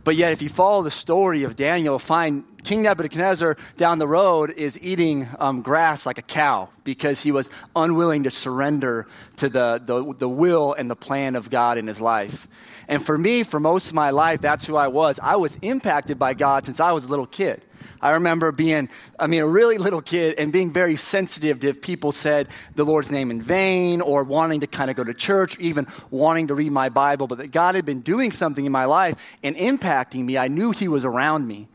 But 0.04 0.15
yet, 0.15 0.32
if 0.32 0.41
you 0.41 0.48
follow 0.48 0.84
the 0.84 0.91
story 0.91 1.43
of 1.43 1.58
Daniel, 1.58 2.00
find 2.00 2.46
King 2.63 2.84
Nebuchadnezzar 2.84 3.58
down 3.76 3.98
the 4.00 4.08
road 4.08 4.52
is 4.52 4.82
eating 4.82 5.28
um, 5.39 5.62
grass 5.62 6.06
like 6.06 6.17
a 6.17 6.22
cow 6.22 6.70
because 6.86 7.22
he 7.24 7.32
was 7.32 7.50
unwilling 7.76 8.24
to 8.24 8.32
surrender 8.32 9.08
to 9.38 9.50
the, 9.50 9.82
the, 9.84 10.13
the 10.13 10.30
will 10.30 10.74
and 10.74 10.89
the 10.89 10.96
plan 10.96 11.36
of 11.36 11.50
God 11.50 11.78
in 11.78 11.88
his 11.88 12.00
life. 12.00 12.48
And 12.88 13.06
for 13.06 13.17
me, 13.17 13.43
for 13.43 13.60
most 13.60 13.88
of 13.88 13.96
my 13.96 14.12
life, 14.12 14.39
that's 14.39 14.65
who 14.65 14.78
I 14.78 14.88
was. 14.88 15.20
I 15.22 15.36
was 15.36 15.56
impacted 15.58 16.17
by 16.17 16.34
God 16.36 16.65
since 16.65 16.80
I 16.80 16.93
was 16.93 17.06
a 17.06 17.10
little 17.10 17.26
kid. 17.26 17.62
I 18.02 18.12
remember 18.12 18.52
being, 18.52 18.90
I 19.20 19.28
mean, 19.28 19.42
a 19.42 19.48
really 19.48 19.78
little 19.78 20.02
kid 20.02 20.36
and 20.38 20.54
being 20.54 20.72
very 20.72 20.96
sensitive 20.96 21.60
to 21.62 21.70
if 21.70 21.82
people 21.82 22.12
said 22.12 22.48
the 22.76 22.84
Lord's 22.84 23.12
name 23.12 23.32
in 23.32 23.42
vain 23.42 24.02
or 24.02 24.24
wanting 24.24 24.60
to 24.62 24.68
kind 24.68 24.90
of 24.90 24.96
go 24.96 25.04
to 25.04 25.13
church, 25.13 25.58
even 25.60 25.88
wanting 26.12 26.48
to 26.48 26.56
read 26.56 26.72
my 26.72 26.90
Bible, 26.90 27.28
but 27.28 27.40
that 27.40 27.52
God 27.52 27.76
had 27.76 27.86
been 27.86 28.02
doing 28.02 28.32
something 28.32 28.66
in 28.66 28.72
my 28.72 28.86
life 28.86 29.16
and 29.44 29.56
impacting 29.56 30.26
me. 30.26 30.38
I 30.38 30.48
knew 30.48 30.72
He 30.72 30.88
was 30.88 31.06
around 31.06 31.48
me. 31.48 31.68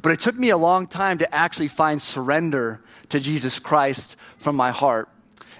But 0.00 0.12
it 0.12 0.20
took 0.20 0.36
me 0.36 0.50
a 0.50 0.56
long 0.56 0.86
time 0.88 1.18
to 1.18 1.34
actually 1.34 1.68
find 1.68 2.02
surrender 2.02 2.80
to 3.10 3.20
Jesus 3.20 3.58
Christ 3.58 4.16
from 4.38 4.56
my 4.56 4.72
heart. 4.72 5.08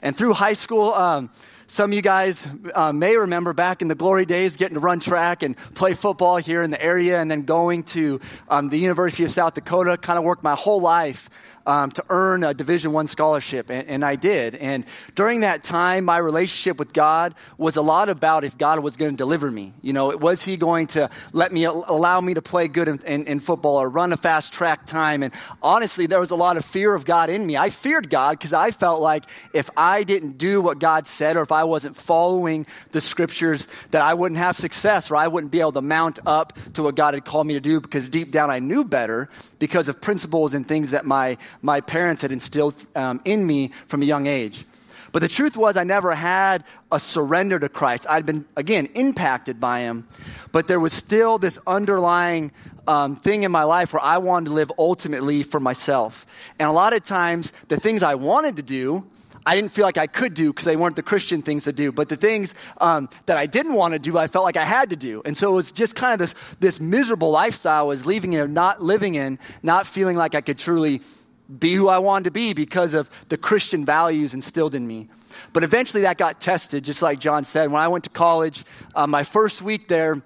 And 0.02 0.16
through 0.16 0.32
high 0.34 0.54
school, 0.54 0.92
um, 0.94 1.30
some 1.66 1.90
of 1.90 1.94
you 1.94 2.02
guys 2.02 2.46
uh, 2.74 2.92
may 2.92 3.16
remember 3.16 3.52
back 3.52 3.82
in 3.82 3.88
the 3.88 3.94
glory 3.94 4.26
days 4.26 4.56
getting 4.56 4.74
to 4.74 4.80
run 4.80 5.00
track 5.00 5.42
and 5.42 5.56
play 5.74 5.94
football 5.94 6.36
here 6.36 6.62
in 6.62 6.70
the 6.70 6.82
area 6.82 7.20
and 7.20 7.30
then 7.30 7.42
going 7.42 7.82
to 7.84 8.20
um, 8.48 8.68
the 8.68 8.78
University 8.78 9.24
of 9.24 9.30
South 9.30 9.54
Dakota, 9.54 9.96
kind 9.96 10.18
of 10.18 10.24
worked 10.24 10.42
my 10.42 10.54
whole 10.54 10.80
life 10.80 11.30
um, 11.66 11.90
to 11.92 12.04
earn 12.08 12.44
a 12.44 12.54
Division 12.54 12.92
One 12.92 13.06
scholarship, 13.06 13.70
and, 13.70 13.88
and, 13.88 14.04
I 14.04 14.16
did. 14.16 14.56
And 14.56 14.84
during 15.14 15.40
that 15.40 15.62
time, 15.62 16.04
my 16.04 16.18
relationship 16.18 16.78
with 16.78 16.92
God 16.92 17.34
was 17.56 17.76
a 17.76 17.82
lot 17.82 18.08
about 18.08 18.42
if 18.44 18.58
God 18.58 18.80
was 18.80 18.96
going 18.96 19.12
to 19.12 19.16
deliver 19.16 19.50
me. 19.50 19.72
You 19.80 19.92
know, 19.92 20.16
was 20.16 20.44
He 20.44 20.56
going 20.56 20.88
to 20.88 21.08
let 21.32 21.52
me 21.52 21.64
allow 21.64 22.20
me 22.20 22.34
to 22.34 22.42
play 22.42 22.68
good 22.68 22.88
in, 22.88 23.00
in, 23.04 23.26
in 23.26 23.40
football 23.40 23.76
or 23.76 23.88
run 23.88 24.12
a 24.12 24.16
fast 24.16 24.52
track 24.52 24.86
time? 24.86 25.22
And 25.22 25.32
honestly, 25.62 26.06
there 26.06 26.20
was 26.20 26.30
a 26.30 26.36
lot 26.36 26.56
of 26.56 26.64
fear 26.64 26.94
of 26.94 27.04
God 27.04 27.30
in 27.30 27.46
me. 27.46 27.56
I 27.56 27.70
feared 27.70 28.10
God 28.10 28.38
because 28.38 28.52
I 28.52 28.72
felt 28.72 29.00
like 29.00 29.24
if 29.52 29.70
I 29.76 30.02
didn't 30.02 30.38
do 30.38 30.60
what 30.60 30.78
God 30.80 31.06
said, 31.06 31.36
or 31.36 31.42
if 31.42 31.52
I 31.52 31.64
wasn't 31.64 31.94
following 31.96 32.66
the 32.90 33.00
scriptures, 33.00 33.68
that 33.92 34.02
I 34.02 34.14
wouldn't 34.14 34.38
have 34.38 34.56
success, 34.56 35.10
or 35.10 35.16
I 35.16 35.28
wouldn't 35.28 35.52
be 35.52 35.60
able 35.60 35.72
to 35.72 35.82
mount 35.82 36.18
up 36.26 36.58
to 36.74 36.82
what 36.82 36.96
God 36.96 37.14
had 37.14 37.24
called 37.24 37.46
me 37.46 37.54
to 37.54 37.60
do. 37.60 37.80
Because 37.80 38.08
deep 38.08 38.32
down, 38.32 38.50
I 38.50 38.58
knew 38.58 38.84
better 38.84 39.28
because 39.58 39.88
of 39.88 40.00
principles 40.00 40.54
and 40.54 40.66
things 40.66 40.90
that 40.90 41.06
my 41.06 41.38
my 41.60 41.80
parents 41.80 42.22
had 42.22 42.32
instilled 42.32 42.74
um, 42.94 43.20
in 43.24 43.46
me 43.46 43.68
from 43.86 44.02
a 44.02 44.04
young 44.04 44.26
age. 44.26 44.64
But 45.12 45.20
the 45.20 45.28
truth 45.28 45.58
was, 45.58 45.76
I 45.76 45.84
never 45.84 46.14
had 46.14 46.64
a 46.90 46.98
surrender 46.98 47.58
to 47.58 47.68
Christ. 47.68 48.06
I'd 48.08 48.24
been, 48.24 48.46
again, 48.56 48.86
impacted 48.94 49.60
by 49.60 49.80
Him, 49.80 50.08
but 50.52 50.68
there 50.68 50.80
was 50.80 50.94
still 50.94 51.36
this 51.36 51.58
underlying 51.66 52.50
um, 52.88 53.14
thing 53.14 53.42
in 53.42 53.52
my 53.52 53.64
life 53.64 53.92
where 53.92 54.02
I 54.02 54.18
wanted 54.18 54.46
to 54.46 54.52
live 54.54 54.72
ultimately 54.78 55.42
for 55.42 55.60
myself. 55.60 56.26
And 56.58 56.68
a 56.68 56.72
lot 56.72 56.94
of 56.94 57.04
times, 57.04 57.52
the 57.68 57.76
things 57.76 58.02
I 58.02 58.14
wanted 58.14 58.56
to 58.56 58.62
do, 58.62 59.04
I 59.44 59.54
didn't 59.54 59.72
feel 59.72 59.84
like 59.84 59.98
I 59.98 60.06
could 60.06 60.34
do 60.34 60.50
because 60.50 60.64
they 60.64 60.76
weren't 60.76 60.96
the 60.96 61.02
Christian 61.02 61.42
things 61.42 61.64
to 61.64 61.72
do. 61.72 61.92
But 61.92 62.08
the 62.08 62.16
things 62.16 62.54
um, 62.80 63.08
that 63.26 63.36
I 63.36 63.46
didn't 63.46 63.74
want 63.74 63.92
to 63.92 63.98
do, 63.98 64.16
I 64.16 64.28
felt 64.28 64.44
like 64.44 64.56
I 64.56 64.64
had 64.64 64.90
to 64.90 64.96
do. 64.96 65.20
And 65.24 65.36
so 65.36 65.52
it 65.52 65.56
was 65.56 65.72
just 65.72 65.94
kind 65.96 66.12
of 66.12 66.18
this, 66.20 66.34
this 66.60 66.80
miserable 66.80 67.30
lifestyle 67.30 67.80
I 67.80 67.86
was 67.86 68.06
leaving 68.06 68.32
in, 68.32 68.54
not 68.54 68.82
living 68.82 69.14
in, 69.16 69.38
not 69.62 69.86
feeling 69.86 70.16
like 70.16 70.34
I 70.34 70.40
could 70.40 70.58
truly 70.58 71.02
be 71.58 71.74
who 71.74 71.88
I 71.88 71.98
wanted 71.98 72.24
to 72.24 72.30
be 72.30 72.52
because 72.52 72.94
of 72.94 73.10
the 73.28 73.36
Christian 73.36 73.84
values 73.84 74.34
instilled 74.34 74.74
in 74.74 74.86
me. 74.86 75.08
But 75.52 75.62
eventually 75.62 76.02
that 76.02 76.18
got 76.18 76.40
tested, 76.40 76.84
just 76.84 77.02
like 77.02 77.18
John 77.18 77.44
said. 77.44 77.70
When 77.70 77.80
I 77.80 77.88
went 77.88 78.04
to 78.04 78.10
college, 78.10 78.64
uh, 78.94 79.06
my 79.06 79.22
first 79.22 79.62
week 79.62 79.88
there, 79.88 80.22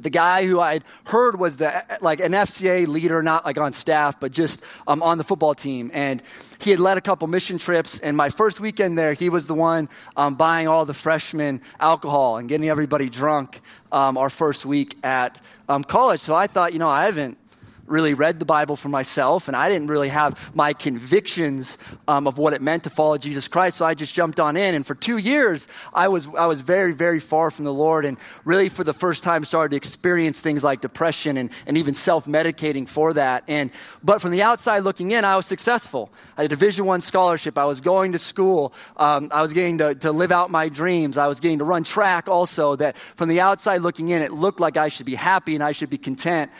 the 0.00 0.10
guy 0.10 0.46
who 0.46 0.60
I 0.60 0.74
had 0.74 0.84
heard 1.04 1.38
was 1.38 1.56
the 1.56 1.84
like 2.00 2.20
an 2.20 2.32
FCA 2.32 2.86
leader, 2.86 3.22
not 3.22 3.44
like 3.44 3.58
on 3.58 3.72
staff, 3.72 4.18
but 4.18 4.32
just 4.32 4.62
um, 4.86 5.02
on 5.02 5.18
the 5.18 5.24
football 5.24 5.54
team. 5.54 5.90
And 5.94 6.22
he 6.60 6.70
had 6.70 6.80
led 6.80 6.98
a 6.98 7.00
couple 7.00 7.26
mission 7.28 7.58
trips. 7.58 8.00
And 8.00 8.16
my 8.16 8.28
first 8.28 8.60
weekend 8.60 8.98
there, 8.98 9.14
he 9.14 9.28
was 9.28 9.46
the 9.46 9.54
one 9.54 9.88
um, 10.16 10.34
buying 10.34 10.68
all 10.68 10.84
the 10.84 10.94
freshmen 10.94 11.62
alcohol 11.80 12.36
and 12.36 12.48
getting 12.48 12.68
everybody 12.68 13.08
drunk 13.08 13.60
um, 13.92 14.18
our 14.18 14.30
first 14.30 14.66
week 14.66 14.96
at 15.02 15.40
um, 15.68 15.84
college. 15.84 16.20
So 16.20 16.34
I 16.34 16.48
thought, 16.48 16.72
you 16.72 16.78
know, 16.78 16.88
I 16.88 17.06
haven't 17.06 17.38
really 17.86 18.14
read 18.14 18.38
the 18.38 18.44
Bible 18.44 18.76
for 18.76 18.88
myself, 18.88 19.48
and 19.48 19.56
I 19.56 19.68
didn't 19.68 19.88
really 19.88 20.08
have 20.08 20.38
my 20.54 20.72
convictions 20.72 21.78
um, 22.08 22.26
of 22.26 22.38
what 22.38 22.52
it 22.52 22.62
meant 22.62 22.84
to 22.84 22.90
follow 22.90 23.18
Jesus 23.18 23.48
Christ. 23.48 23.78
So 23.78 23.84
I 23.84 23.94
just 23.94 24.14
jumped 24.14 24.40
on 24.40 24.56
in, 24.56 24.74
and 24.74 24.86
for 24.86 24.94
two 24.94 25.18
years, 25.18 25.68
I 25.92 26.08
was 26.08 26.28
I 26.36 26.46
was 26.46 26.60
very 26.60 26.92
very 26.92 27.20
far 27.20 27.50
from 27.50 27.64
the 27.64 27.72
Lord, 27.72 28.04
and 28.04 28.18
really 28.44 28.68
for 28.68 28.84
the 28.84 28.92
first 28.92 29.24
time 29.24 29.44
started 29.44 29.70
to 29.70 29.76
experience 29.76 30.40
things 30.40 30.64
like 30.64 30.80
depression 30.80 31.36
and, 31.36 31.50
and 31.66 31.76
even 31.76 31.94
self 31.94 32.26
medicating 32.26 32.88
for 32.88 33.12
that. 33.14 33.44
And 33.48 33.70
but 34.02 34.20
from 34.20 34.30
the 34.30 34.42
outside 34.42 34.80
looking 34.80 35.10
in, 35.10 35.24
I 35.24 35.36
was 35.36 35.46
successful. 35.46 36.10
I 36.36 36.42
had 36.42 36.46
a 36.46 36.54
Division 36.54 36.84
One 36.86 37.00
scholarship. 37.00 37.58
I 37.58 37.64
was 37.64 37.80
going 37.80 38.12
to 38.12 38.18
school. 38.18 38.72
Um, 38.96 39.30
I 39.32 39.42
was 39.42 39.52
getting 39.52 39.78
to, 39.78 39.94
to 39.96 40.12
live 40.12 40.32
out 40.32 40.50
my 40.50 40.68
dreams. 40.68 41.18
I 41.18 41.26
was 41.26 41.40
getting 41.40 41.58
to 41.58 41.64
run 41.64 41.84
track. 41.84 42.28
Also, 42.28 42.76
that 42.76 42.96
from 43.16 43.28
the 43.28 43.40
outside 43.40 43.82
looking 43.82 44.08
in, 44.08 44.22
it 44.22 44.32
looked 44.32 44.60
like 44.60 44.76
I 44.76 44.88
should 44.88 45.06
be 45.06 45.14
happy 45.14 45.54
and 45.54 45.62
I 45.62 45.72
should 45.72 45.90
be 45.90 45.98
content 45.98 46.50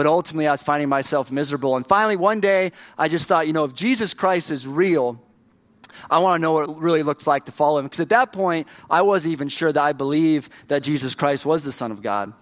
but 0.00 0.06
ultimately 0.06 0.48
I 0.48 0.52
was 0.52 0.62
finding 0.62 0.88
myself 0.88 1.30
miserable. 1.30 1.76
And 1.76 1.86
finally, 1.86 2.16
one 2.16 2.40
day, 2.40 2.72
I 2.96 3.06
just 3.08 3.28
thought, 3.28 3.46
you 3.46 3.52
know, 3.52 3.64
if 3.64 3.74
Jesus 3.74 4.14
Christ 4.14 4.50
is 4.50 4.66
real, 4.66 5.22
I 6.10 6.20
want 6.20 6.40
to 6.40 6.42
know 6.42 6.52
what 6.52 6.70
it 6.70 6.76
really 6.78 7.02
looks 7.02 7.26
like 7.26 7.44
to 7.44 7.52
follow 7.52 7.80
him. 7.80 7.84
Because 7.84 8.00
at 8.00 8.08
that 8.08 8.32
point, 8.32 8.66
I 8.88 9.02
wasn't 9.02 9.32
even 9.32 9.50
sure 9.50 9.70
that 9.70 9.82
I 9.82 9.92
believed 9.92 10.50
that 10.68 10.82
Jesus 10.82 11.14
Christ 11.14 11.44
was 11.44 11.64
the 11.64 11.70
Son 11.70 11.92
of 11.92 12.00
God. 12.00 12.32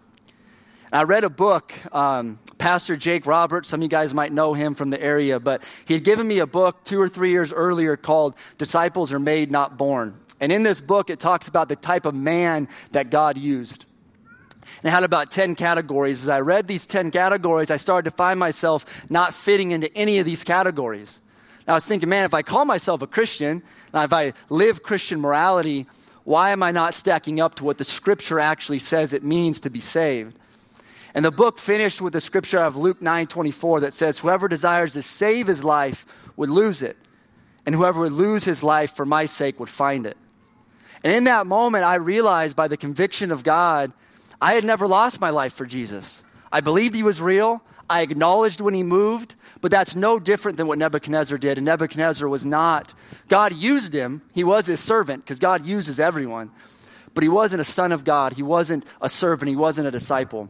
And 0.92 1.00
I 1.00 1.02
read 1.02 1.24
a 1.24 1.28
book, 1.28 1.74
um, 1.92 2.38
Pastor 2.58 2.94
Jake 2.94 3.26
Roberts, 3.26 3.68
some 3.68 3.80
of 3.80 3.82
you 3.82 3.88
guys 3.88 4.14
might 4.14 4.32
know 4.32 4.54
him 4.54 4.74
from 4.76 4.90
the 4.90 5.02
area, 5.02 5.40
but 5.40 5.64
he 5.84 5.94
had 5.94 6.04
given 6.04 6.28
me 6.28 6.38
a 6.38 6.46
book 6.46 6.84
two 6.84 7.00
or 7.00 7.08
three 7.08 7.30
years 7.30 7.52
earlier 7.52 7.96
called 7.96 8.36
Disciples 8.58 9.12
Are 9.12 9.18
Made, 9.18 9.50
Not 9.50 9.76
Born. 9.76 10.16
And 10.38 10.52
in 10.52 10.62
this 10.62 10.80
book, 10.80 11.10
it 11.10 11.18
talks 11.18 11.48
about 11.48 11.68
the 11.68 11.74
type 11.74 12.06
of 12.06 12.14
man 12.14 12.68
that 12.92 13.10
God 13.10 13.36
used 13.36 13.84
and 14.82 14.92
had 14.92 15.04
about 15.04 15.30
10 15.30 15.54
categories. 15.54 16.22
As 16.22 16.28
I 16.28 16.40
read 16.40 16.66
these 16.66 16.86
10 16.86 17.10
categories, 17.10 17.70
I 17.70 17.76
started 17.76 18.10
to 18.10 18.16
find 18.16 18.38
myself 18.38 18.84
not 19.10 19.34
fitting 19.34 19.70
into 19.70 19.92
any 19.96 20.18
of 20.18 20.26
these 20.26 20.44
categories. 20.44 21.20
I 21.66 21.74
was 21.74 21.86
thinking, 21.86 22.08
man, 22.08 22.24
if 22.24 22.32
I 22.32 22.42
call 22.42 22.64
myself 22.64 23.02
a 23.02 23.06
Christian, 23.06 23.62
if 23.92 24.12
I 24.12 24.32
live 24.48 24.82
Christian 24.82 25.20
morality, 25.20 25.86
why 26.24 26.50
am 26.50 26.62
I 26.62 26.70
not 26.70 26.94
stacking 26.94 27.40
up 27.40 27.56
to 27.56 27.64
what 27.64 27.78
the 27.78 27.84
scripture 27.84 28.40
actually 28.40 28.78
says 28.78 29.12
it 29.12 29.22
means 29.22 29.60
to 29.60 29.70
be 29.70 29.80
saved? 29.80 30.38
And 31.14 31.24
the 31.24 31.30
book 31.30 31.58
finished 31.58 32.00
with 32.00 32.12
the 32.12 32.20
scripture 32.20 32.58
of 32.58 32.76
Luke 32.76 33.02
9 33.02 33.26
24 33.26 33.80
that 33.80 33.94
says, 33.94 34.18
Whoever 34.18 34.48
desires 34.48 34.92
to 34.94 35.02
save 35.02 35.46
his 35.46 35.64
life 35.64 36.06
would 36.36 36.50
lose 36.50 36.82
it, 36.82 36.96
and 37.66 37.74
whoever 37.74 38.00
would 38.00 38.12
lose 38.12 38.44
his 38.44 38.62
life 38.62 38.92
for 38.92 39.04
my 39.04 39.26
sake 39.26 39.58
would 39.60 39.68
find 39.68 40.06
it. 40.06 40.16
And 41.02 41.12
in 41.12 41.24
that 41.24 41.46
moment, 41.46 41.84
I 41.84 41.96
realized 41.96 42.56
by 42.56 42.68
the 42.68 42.76
conviction 42.76 43.30
of 43.30 43.44
God 43.44 43.92
I 44.40 44.54
had 44.54 44.64
never 44.64 44.86
lost 44.86 45.20
my 45.20 45.30
life 45.30 45.52
for 45.52 45.66
Jesus. 45.66 46.22
I 46.52 46.60
believed 46.60 46.94
he 46.94 47.02
was 47.02 47.20
real. 47.20 47.62
I 47.90 48.02
acknowledged 48.02 48.60
when 48.60 48.74
he 48.74 48.82
moved, 48.82 49.34
but 49.60 49.70
that's 49.70 49.96
no 49.96 50.18
different 50.18 50.58
than 50.58 50.66
what 50.66 50.78
Nebuchadnezzar 50.78 51.38
did. 51.38 51.58
And 51.58 51.64
Nebuchadnezzar 51.64 52.28
was 52.28 52.44
not. 52.44 52.92
God 53.28 53.54
used 53.54 53.94
him. 53.94 54.22
He 54.32 54.44
was 54.44 54.66
his 54.66 54.80
servant 54.80 55.24
because 55.24 55.38
God 55.38 55.66
uses 55.66 55.98
everyone. 55.98 56.50
But 57.14 57.22
he 57.22 57.28
wasn't 57.28 57.62
a 57.62 57.64
son 57.64 57.92
of 57.92 58.04
God. 58.04 58.34
He 58.34 58.42
wasn't 58.42 58.84
a 59.00 59.08
servant. 59.08 59.48
He 59.48 59.56
wasn't 59.56 59.88
a 59.88 59.90
disciple. 59.90 60.48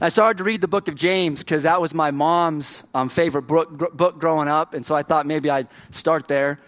I 0.00 0.08
started 0.08 0.38
to 0.38 0.44
read 0.44 0.60
the 0.60 0.68
book 0.68 0.88
of 0.88 0.96
James 0.96 1.40
because 1.40 1.62
that 1.62 1.80
was 1.80 1.94
my 1.94 2.10
mom's 2.10 2.86
um, 2.92 3.08
favorite 3.08 3.42
book, 3.42 3.96
book 3.96 4.18
growing 4.18 4.48
up. 4.48 4.74
And 4.74 4.84
so 4.84 4.94
I 4.94 5.02
thought 5.02 5.26
maybe 5.26 5.48
I'd 5.48 5.68
start 5.90 6.28
there. 6.28 6.58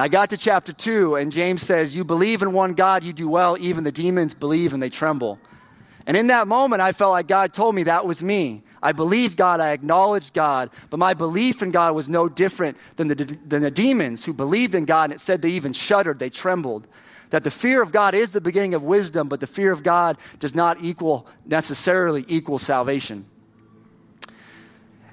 I 0.00 0.08
got 0.08 0.30
to 0.30 0.38
chapter 0.38 0.72
2, 0.72 1.16
and 1.16 1.30
James 1.30 1.62
says, 1.62 1.94
You 1.94 2.04
believe 2.04 2.40
in 2.40 2.52
one 2.52 2.72
God, 2.72 3.04
you 3.04 3.12
do 3.12 3.28
well. 3.28 3.56
Even 3.60 3.84
the 3.84 3.92
demons 3.92 4.32
believe 4.32 4.72
and 4.72 4.82
they 4.82 4.88
tremble. 4.88 5.38
And 6.06 6.16
in 6.16 6.28
that 6.28 6.48
moment, 6.48 6.80
I 6.80 6.92
felt 6.92 7.12
like 7.12 7.28
God 7.28 7.52
told 7.52 7.74
me 7.74 7.82
that 7.82 8.06
was 8.06 8.22
me. 8.22 8.62
I 8.82 8.92
believed 8.92 9.36
God, 9.36 9.60
I 9.60 9.72
acknowledged 9.72 10.32
God, 10.32 10.70
but 10.88 10.96
my 10.96 11.12
belief 11.12 11.62
in 11.62 11.70
God 11.70 11.94
was 11.94 12.08
no 12.08 12.30
different 12.30 12.78
than 12.96 13.08
the, 13.08 13.14
than 13.14 13.60
the 13.60 13.70
demons 13.70 14.24
who 14.24 14.32
believed 14.32 14.74
in 14.74 14.86
God, 14.86 15.04
and 15.04 15.12
it 15.12 15.20
said 15.20 15.42
they 15.42 15.50
even 15.50 15.74
shuddered, 15.74 16.18
they 16.18 16.30
trembled. 16.30 16.88
That 17.28 17.44
the 17.44 17.50
fear 17.50 17.82
of 17.82 17.92
God 17.92 18.14
is 18.14 18.32
the 18.32 18.40
beginning 18.40 18.72
of 18.72 18.82
wisdom, 18.82 19.28
but 19.28 19.40
the 19.40 19.46
fear 19.46 19.70
of 19.70 19.82
God 19.82 20.16
does 20.38 20.54
not 20.54 20.82
equal 20.82 21.26
necessarily 21.44 22.24
equal 22.26 22.58
salvation. 22.58 23.26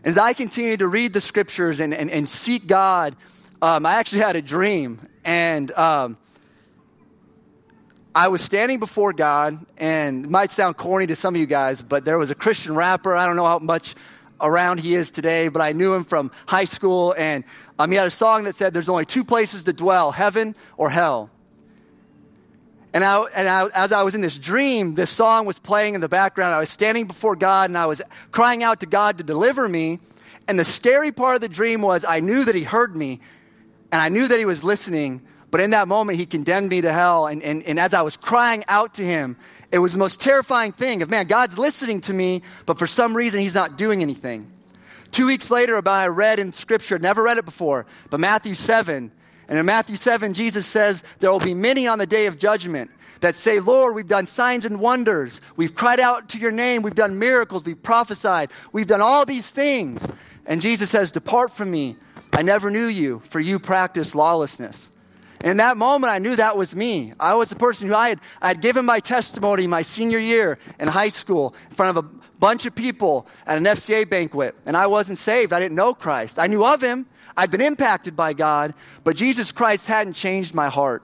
As 0.03 0.17
I 0.17 0.31
continued 0.31 0.79
to 0.79 0.87
read 0.87 1.11
the 1.11 1.19
scriptures 1.19 1.81
and, 1.81 1.93
and, 1.93 2.09
and 2.09 2.27
seek 2.27 2.65
God, 2.65 3.17
um, 3.61 3.85
I 3.85 3.95
actually 3.95 4.19
had 4.19 4.35
a 4.35 4.41
dream, 4.41 4.99
and 5.25 5.71
um, 5.71 6.17
I 8.13 8.27
was 8.27 8.41
standing 8.41 8.79
before 8.79 9.13
God, 9.13 9.57
and 9.77 10.25
it 10.25 10.31
might 10.31 10.51
sound 10.51 10.77
corny 10.77 11.07
to 11.07 11.15
some 11.15 11.33
of 11.35 11.39
you 11.39 11.47
guys, 11.47 11.81
but 11.81 12.05
there 12.05 12.17
was 12.17 12.29
a 12.29 12.35
Christian 12.35 12.75
rapper. 12.75 13.15
I 13.15 13.25
don't 13.25 13.35
know 13.35 13.45
how 13.45 13.59
much 13.59 13.95
around 14.39 14.79
he 14.79 14.93
is 14.93 15.11
today, 15.11 15.47
but 15.47 15.61
I 15.61 15.71
knew 15.71 15.93
him 15.93 16.03
from 16.03 16.31
high 16.47 16.65
school. 16.65 17.15
And 17.17 17.43
um, 17.79 17.89
he 17.91 17.97
had 17.97 18.07
a 18.07 18.11
song 18.11 18.43
that 18.43 18.53
said, 18.53 18.73
There's 18.73 18.89
only 18.89 19.05
two 19.05 19.23
places 19.23 19.63
to 19.63 19.73
dwell 19.73 20.11
heaven 20.11 20.55
or 20.77 20.89
hell. 20.89 21.29
And, 22.93 23.03
I, 23.03 23.21
and 23.35 23.47
I, 23.47 23.67
as 23.75 23.91
I 23.91 24.03
was 24.03 24.15
in 24.15 24.21
this 24.21 24.37
dream, 24.37 24.95
this 24.95 25.09
song 25.09 25.45
was 25.45 25.59
playing 25.59 25.95
in 25.95 26.01
the 26.01 26.09
background. 26.09 26.55
I 26.55 26.59
was 26.59 26.69
standing 26.69 27.05
before 27.05 27.35
God 27.35 27.69
and 27.69 27.77
I 27.77 27.85
was 27.85 28.01
crying 28.31 28.63
out 28.63 28.79
to 28.79 28.85
God 28.85 29.17
to 29.19 29.23
deliver 29.23 29.67
me. 29.67 29.99
And 30.47 30.57
the 30.57 30.65
scary 30.65 31.11
part 31.11 31.35
of 31.35 31.41
the 31.41 31.49
dream 31.49 31.81
was 31.81 32.05
I 32.05 32.21
knew 32.21 32.45
that 32.45 32.55
He 32.55 32.63
heard 32.63 32.95
me 32.95 33.19
and 33.91 34.01
I 34.01 34.09
knew 34.09 34.27
that 34.27 34.39
He 34.39 34.45
was 34.45 34.63
listening. 34.63 35.21
But 35.49 35.61
in 35.61 35.69
that 35.69 35.87
moment, 35.87 36.17
He 36.17 36.25
condemned 36.25 36.69
me 36.69 36.81
to 36.81 36.91
hell. 36.91 37.27
And, 37.27 37.41
and, 37.41 37.63
and 37.63 37.79
as 37.79 37.93
I 37.93 38.01
was 38.01 38.17
crying 38.17 38.63
out 38.67 38.95
to 38.95 39.03
Him, 39.03 39.37
it 39.71 39.79
was 39.79 39.93
the 39.93 39.99
most 39.99 40.19
terrifying 40.21 40.71
thing 40.71 41.01
of, 41.01 41.09
man, 41.09 41.27
God's 41.27 41.57
listening 41.57 42.01
to 42.01 42.13
me, 42.13 42.41
but 42.65 42.77
for 42.77 42.87
some 42.87 43.15
reason, 43.15 43.41
He's 43.41 43.55
not 43.55 43.77
doing 43.77 44.01
anything. 44.01 44.51
Two 45.11 45.27
weeks 45.27 45.49
later, 45.49 45.77
about 45.77 45.93
I 45.93 46.07
read 46.07 46.39
in 46.39 46.51
Scripture, 46.53 46.99
never 46.99 47.23
read 47.23 47.37
it 47.37 47.45
before, 47.45 47.85
but 48.09 48.19
Matthew 48.19 48.53
7. 48.53 49.11
And 49.49 49.57
in 49.57 49.65
Matthew 49.65 49.95
7, 49.95 50.33
Jesus 50.33 50.67
says, 50.67 51.03
There 51.19 51.31
will 51.31 51.39
be 51.39 51.53
many 51.53 51.87
on 51.87 51.99
the 51.99 52.05
day 52.05 52.25
of 52.25 52.37
judgment 52.37 52.91
that 53.21 53.35
say, 53.35 53.59
Lord, 53.59 53.95
we've 53.95 54.07
done 54.07 54.25
signs 54.25 54.65
and 54.65 54.79
wonders. 54.79 55.41
We've 55.55 55.73
cried 55.73 55.99
out 55.99 56.29
to 56.29 56.37
your 56.37 56.51
name. 56.51 56.81
We've 56.81 56.93
done 56.93 57.17
miracles. 57.17 57.63
We've 57.63 57.81
prophesied. 57.81 58.51
We've 58.71 58.87
done 58.87 59.01
all 59.01 59.25
these 59.25 59.49
things. 59.49 60.05
And 60.45 60.61
Jesus 60.61 60.89
says, 60.89 61.11
Depart 61.11 61.51
from 61.51 61.71
me. 61.71 61.95
I 62.37 62.43
never 62.43 62.69
knew 62.69 62.85
you, 62.85 63.17
for 63.25 63.39
you 63.39 63.57
practice 63.57 64.13
lawlessness. 64.13 64.91
And 65.41 65.49
in 65.49 65.57
that 65.57 65.75
moment, 65.75 66.13
I 66.13 66.19
knew 66.19 66.35
that 66.35 66.55
was 66.55 66.75
me. 66.75 67.13
I 67.19 67.33
was 67.33 67.49
the 67.49 67.55
person 67.55 67.87
who 67.87 67.95
I 67.95 68.09
had, 68.09 68.19
I 68.39 68.49
had 68.49 68.61
given 68.61 68.85
my 68.85 68.99
testimony 68.99 69.65
my 69.65 69.81
senior 69.81 70.19
year 70.19 70.59
in 70.79 70.87
high 70.87 71.09
school 71.09 71.55
in 71.67 71.75
front 71.75 71.97
of 71.97 72.05
a 72.05 72.07
bunch 72.37 72.67
of 72.67 72.75
people 72.75 73.25
at 73.47 73.57
an 73.57 73.63
FCA 73.63 74.07
banquet. 74.07 74.53
And 74.67 74.77
I 74.77 74.85
wasn't 74.85 75.17
saved. 75.17 75.51
I 75.51 75.59
didn't 75.59 75.75
know 75.75 75.95
Christ. 75.95 76.37
I 76.37 76.45
knew 76.45 76.63
of 76.63 76.79
him. 76.79 77.07
I'd 77.35 77.49
been 77.49 77.59
impacted 77.59 78.15
by 78.15 78.33
God, 78.33 78.75
but 79.03 79.15
Jesus 79.15 79.51
Christ 79.51 79.87
hadn't 79.87 80.13
changed 80.13 80.53
my 80.53 80.69
heart. 80.69 81.01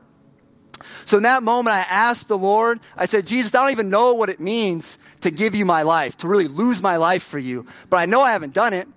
So 1.04 1.18
in 1.18 1.24
that 1.24 1.42
moment, 1.42 1.76
I 1.76 1.80
asked 1.80 2.28
the 2.28 2.38
Lord, 2.38 2.80
I 2.96 3.08
said, 3.08 3.26
Jesus, 3.26 3.56
I 3.56 3.64
don't 3.64 3.72
even 3.72 3.90
know 3.90 4.14
what 4.14 4.30
it 4.30 4.40
means 4.40 5.00
to 5.22 5.32
give 5.32 5.56
you 5.56 5.66
my 5.66 5.82
life, 5.82 6.16
to 6.18 6.28
really 6.28 6.48
lose 6.48 6.80
my 6.80 6.98
life 6.98 7.24
for 7.24 7.40
you, 7.40 7.66
but 7.90 7.98
I 7.98 8.06
know 8.06 8.22
I 8.22 8.34
haven't 8.34 8.54
done 8.54 8.74
it. 8.74 8.88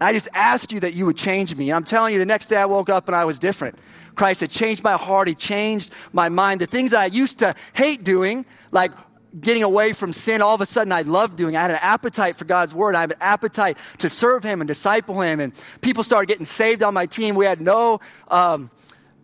I 0.00 0.12
just 0.12 0.28
asked 0.34 0.72
you 0.72 0.80
that 0.80 0.94
you 0.94 1.06
would 1.06 1.16
change 1.16 1.54
me. 1.56 1.72
I'm 1.72 1.84
telling 1.84 2.12
you, 2.12 2.18
the 2.18 2.26
next 2.26 2.46
day 2.46 2.56
I 2.56 2.66
woke 2.66 2.88
up 2.88 3.06
and 3.08 3.16
I 3.16 3.24
was 3.24 3.38
different. 3.38 3.78
Christ 4.14 4.40
had 4.40 4.50
changed 4.50 4.82
my 4.82 4.94
heart. 4.94 5.28
He 5.28 5.34
changed 5.34 5.92
my 6.12 6.28
mind. 6.28 6.60
The 6.60 6.66
things 6.66 6.94
I 6.94 7.06
used 7.06 7.40
to 7.40 7.54
hate 7.72 8.04
doing, 8.04 8.46
like 8.70 8.92
getting 9.40 9.62
away 9.62 9.92
from 9.92 10.12
sin, 10.12 10.42
all 10.42 10.54
of 10.54 10.60
a 10.60 10.66
sudden 10.66 10.92
I 10.92 11.02
loved 11.02 11.36
doing. 11.36 11.56
I 11.56 11.62
had 11.62 11.70
an 11.70 11.78
appetite 11.80 12.36
for 12.36 12.44
God's 12.44 12.74
word. 12.74 12.94
I 12.94 13.00
had 13.00 13.12
an 13.12 13.18
appetite 13.20 13.78
to 13.98 14.08
serve 14.08 14.44
Him 14.44 14.60
and 14.60 14.68
disciple 14.68 15.20
Him. 15.20 15.40
And 15.40 15.52
people 15.80 16.04
started 16.04 16.26
getting 16.26 16.44
saved 16.44 16.82
on 16.82 16.94
my 16.94 17.06
team. 17.06 17.34
We 17.34 17.44
had 17.44 17.60
no, 17.60 18.00
um, 18.28 18.70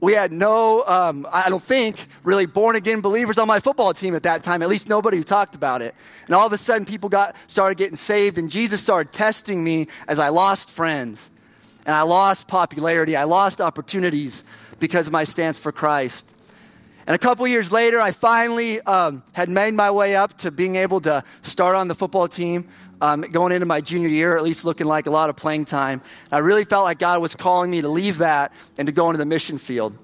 we 0.01 0.15
had 0.15 0.33
no, 0.33 0.85
um, 0.87 1.27
I 1.31 1.51
don't 1.51 1.63
think, 1.63 2.07
really 2.25 2.47
born 2.47 2.75
again 2.75 3.01
believers 3.01 3.37
on 3.37 3.47
my 3.47 3.61
football 3.61 3.93
team 3.93 4.15
at 4.15 4.23
that 4.23 4.43
time. 4.43 4.63
At 4.63 4.69
least 4.69 4.89
nobody 4.89 5.19
who 5.19 5.23
talked 5.23 5.55
about 5.55 5.83
it. 5.83 5.95
And 6.27 6.35
all 6.35 6.47
of 6.47 6.53
a 6.53 6.59
sudden, 6.59 6.87
people 6.87 7.09
got 7.09 7.37
started 7.49 7.77
getting 7.77 7.97
saved, 7.97 8.39
and 8.39 8.51
Jesus 8.51 8.83
started 8.83 9.13
testing 9.13 9.63
me 9.63 9.89
as 10.09 10.19
I 10.19 10.31
lost 10.31 10.71
friends, 10.71 11.31
and 11.85 11.95
I 11.95 12.03
lost 12.03 12.49
popularity, 12.49 13.15
I 13.17 13.25
lost 13.25 13.61
opportunities 13.61 14.45
because 14.79 15.07
of 15.07 15.13
my 15.13 15.25
stance 15.25 15.59
for 15.59 15.73
Christ. 15.73 16.35
And 17.07 17.15
a 17.15 17.19
couple 17.19 17.47
years 17.47 17.73
later, 17.73 18.01
I 18.01 18.13
finally 18.13 18.81
um, 18.83 19.23
had 19.33 19.49
made 19.49 19.75
my 19.75 19.91
way 19.91 20.17
up 20.17 20.39
to 20.39 20.51
being 20.51 20.77
able 20.77 21.01
to 21.03 21.25
start 21.43 21.75
on 21.75 21.89
the 21.89 21.95
football 21.95 22.29
team, 22.29 22.69
um, 23.01 23.23
going 23.23 23.53
into 23.53 23.67
my 23.67 23.81
junior 23.81 24.09
year, 24.09 24.37
at 24.37 24.43
least 24.43 24.65
looking 24.65 24.87
like 24.87 25.07
a 25.07 25.11
lot 25.11 25.31
of 25.31 25.37
playing 25.37 25.65
time. 25.65 26.03
I 26.31 26.39
really 26.39 26.65
felt 26.65 26.85
like 26.85 26.99
God 26.99 27.21
was 27.21 27.35
calling 27.35 27.71
me 27.71 27.81
to 27.81 27.89
leave 27.89 28.19
that 28.19 28.53
and 28.79 28.87
to 28.87 28.93
go 28.93 29.09
into 29.09 29.19
the 29.19 29.27
mission 29.27 29.59
field. 29.59 29.99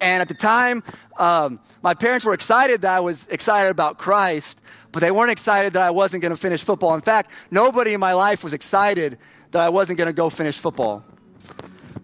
And 0.00 0.20
at 0.20 0.28
the 0.28 0.34
time, 0.34 0.82
um, 1.16 1.60
my 1.82 1.94
parents 1.94 2.24
were 2.24 2.34
excited 2.34 2.82
that 2.82 2.96
I 2.96 3.00
was 3.00 3.28
excited 3.28 3.70
about 3.70 3.98
Christ, 3.98 4.60
but 4.90 5.00
they 5.00 5.10
weren't 5.10 5.30
excited 5.30 5.74
that 5.74 5.82
I 5.82 5.90
wasn't 5.90 6.22
going 6.22 6.34
to 6.34 6.40
finish 6.40 6.62
football. 6.62 6.94
In 6.94 7.00
fact, 7.00 7.30
nobody 7.50 7.94
in 7.94 8.00
my 8.00 8.12
life 8.12 8.42
was 8.42 8.52
excited 8.52 9.18
that 9.52 9.62
I 9.62 9.68
wasn't 9.68 9.98
going 9.98 10.08
to 10.08 10.12
go 10.12 10.28
finish 10.28 10.58
football. 10.58 11.04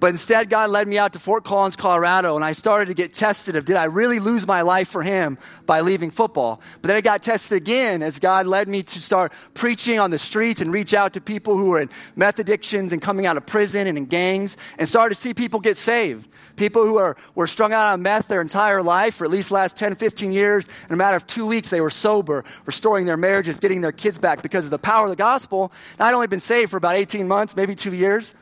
But 0.01 0.09
instead, 0.09 0.49
God 0.49 0.71
led 0.71 0.87
me 0.87 0.97
out 0.97 1.15
to 1.15 1.19
Fort 1.19 1.45
Collins, 1.45 1.75
Colorado, 1.75 2.37
and 2.37 2.45
I 2.45 2.53
started 2.53 2.87
to 2.87 2.95
get 2.95 3.13
tested 3.13 3.57
of 3.57 3.65
did 3.65 3.77
I 3.77 3.85
really 3.85 4.21
lose 4.21 4.47
my 4.47 4.63
life 4.63 4.89
for 4.89 5.03
Him 5.03 5.39
by 5.67 5.81
leaving 5.81 6.11
football? 6.11 6.61
But 6.81 6.89
then 6.89 6.97
I 6.97 7.01
got 7.01 7.23
tested 7.23 7.57
again 7.57 8.03
as 8.03 8.21
God 8.21 8.47
led 8.47 8.69
me 8.69 8.85
to 8.85 9.01
start 9.01 9.33
preaching 9.55 9.99
on 9.99 10.11
the 10.11 10.19
streets 10.19 10.61
and 10.61 10.73
reach 10.73 10.95
out 10.95 11.15
to 11.15 11.21
people 11.21 11.57
who 11.57 11.67
were 11.67 11.81
in 11.81 11.91
meth 12.15 12.39
addictions 12.39 12.93
and 12.93 13.03
coming 13.03 13.27
out 13.27 13.37
of 13.37 13.47
prison 13.47 13.89
and 13.89 13.99
in 13.99 14.07
gangs 14.07 14.57
and 14.79 14.89
started 14.89 15.17
to 15.17 15.21
see 15.21 15.35
people 15.35 15.59
get 15.59 15.77
saved. 15.77 16.29
People 16.55 16.87
who 16.87 16.99
are, 16.99 17.17
were 17.35 17.47
strung 17.47 17.73
out 17.73 17.93
on 17.93 18.03
meth 18.03 18.29
their 18.29 18.41
entire 18.41 18.83
life, 18.83 19.17
for 19.17 19.25
at 19.25 19.31
least 19.31 19.51
last 19.51 19.77
10, 19.77 19.97
15 19.97 20.33
years. 20.33 20.69
In 20.89 20.95
a 20.95 20.97
matter 20.97 21.17
of 21.17 21.27
two 21.27 21.47
weeks, 21.47 21.71
they 21.71 21.81
were 21.81 21.91
sober, 21.91 22.45
restoring 22.67 23.07
their 23.07 23.17
marriages, 23.17 23.59
getting 23.59 23.81
their 23.81 23.93
kids 23.93 24.19
back 24.19 24.43
because 24.43 24.65
of 24.65 24.71
the 24.71 24.79
power 24.79 25.05
of 25.05 25.11
the 25.11 25.17
gospel. 25.17 25.73
I'd 25.99 26.15
only 26.15 26.27
been 26.29 26.41
saved 26.41 26.71
for 26.71 26.77
about 26.77 26.95
18 26.95 27.27
months, 27.27 27.57
maybe 27.57 27.75
two 27.75 27.95
years. 27.95 28.35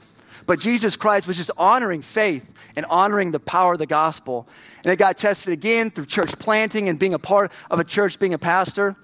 But 0.47 0.61
Jesus 0.61 0.97
Christ 0.97 1.27
was 1.27 1.37
just 1.37 1.51
honoring 1.59 2.03
faith 2.03 2.55
and 2.77 2.87
honoring 2.87 3.33
the 3.33 3.41
power 3.41 3.73
of 3.73 3.79
the 3.79 3.87
gospel. 3.87 4.49
And 4.85 4.93
it 4.93 4.97
got 4.97 5.17
tested 5.17 5.53
again 5.53 5.91
through 5.91 6.07
church 6.07 6.39
planting 6.39 6.89
and 6.89 6.99
being 6.99 7.15
a 7.15 7.19
part 7.19 7.51
of 7.71 7.81
a 7.81 7.85
church, 7.85 8.19
being 8.19 8.35
a 8.35 8.39
pastor. 8.39 8.95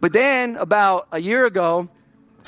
But 0.00 0.12
then, 0.12 0.56
about 0.56 1.06
a 1.12 1.20
year 1.20 1.46
ago, 1.46 1.88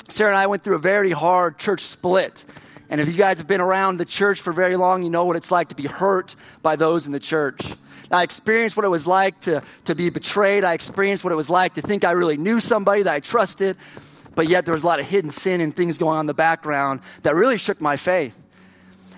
Sarah 0.09 0.31
and 0.31 0.37
I 0.37 0.47
went 0.47 0.63
through 0.63 0.75
a 0.75 0.79
very 0.79 1.11
hard 1.11 1.57
church 1.57 1.81
split. 1.81 2.43
And 2.89 2.99
if 2.99 3.07
you 3.07 3.13
guys 3.13 3.37
have 3.37 3.47
been 3.47 3.61
around 3.61 3.97
the 3.97 4.05
church 4.05 4.41
for 4.41 4.51
very 4.51 4.75
long, 4.75 5.03
you 5.03 5.09
know 5.09 5.25
what 5.25 5.35
it's 5.35 5.51
like 5.51 5.69
to 5.69 5.75
be 5.75 5.87
hurt 5.87 6.35
by 6.61 6.75
those 6.75 7.05
in 7.05 7.11
the 7.11 7.19
church. 7.19 7.61
I 8.11 8.23
experienced 8.23 8.75
what 8.75 8.85
it 8.85 8.89
was 8.89 9.05
like 9.05 9.39
to, 9.41 9.61
to 9.85 9.93
be 9.93 10.09
betrayed. 10.09 10.63
I 10.63 10.73
experienced 10.73 11.23
what 11.23 11.31
it 11.31 11.35
was 11.35 11.49
like 11.49 11.75
to 11.75 11.81
think 11.81 12.03
I 12.03 12.11
really 12.11 12.37
knew 12.37 12.59
somebody 12.59 13.03
that 13.03 13.13
I 13.13 13.19
trusted 13.19 13.77
but 14.39 14.47
yet 14.47 14.63
there 14.63 14.73
was 14.73 14.83
a 14.83 14.87
lot 14.87 15.01
of 15.01 15.05
hidden 15.05 15.29
sin 15.29 15.59
and 15.59 15.75
things 15.75 15.97
going 15.97 16.15
on 16.15 16.21
in 16.21 16.25
the 16.25 16.33
background 16.33 17.01
that 17.23 17.35
really 17.35 17.57
shook 17.57 17.81
my 17.81 17.97
faith. 17.97 18.41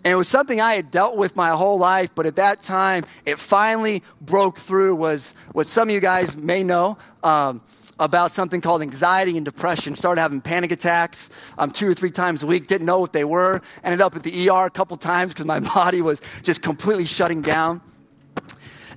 And 0.03 0.13
it 0.13 0.15
was 0.15 0.27
something 0.27 0.59
I 0.59 0.73
had 0.73 0.89
dealt 0.89 1.15
with 1.15 1.35
my 1.35 1.51
whole 1.51 1.77
life, 1.77 2.09
but 2.15 2.25
at 2.25 2.37
that 2.37 2.63
time, 2.63 3.05
it 3.23 3.37
finally 3.37 4.01
broke 4.19 4.57
through. 4.57 4.95
Was 4.95 5.35
what 5.51 5.67
some 5.67 5.89
of 5.89 5.93
you 5.93 5.99
guys 5.99 6.35
may 6.35 6.63
know 6.63 6.97
um, 7.23 7.61
about 7.99 8.31
something 8.31 8.61
called 8.61 8.81
anxiety 8.81 9.37
and 9.37 9.45
depression. 9.45 9.93
Started 9.93 10.21
having 10.21 10.41
panic 10.41 10.71
attacks 10.71 11.29
um, 11.59 11.69
two 11.69 11.87
or 11.87 11.93
three 11.93 12.09
times 12.09 12.41
a 12.41 12.47
week. 12.47 12.65
Didn't 12.65 12.87
know 12.87 12.99
what 12.99 13.13
they 13.13 13.23
were. 13.23 13.61
Ended 13.83 14.01
up 14.01 14.15
at 14.15 14.23
the 14.23 14.49
ER 14.49 14.65
a 14.65 14.71
couple 14.71 14.97
times 14.97 15.33
because 15.33 15.45
my 15.45 15.59
body 15.75 16.01
was 16.01 16.19
just 16.41 16.63
completely 16.63 17.05
shutting 17.05 17.43
down. 17.43 17.79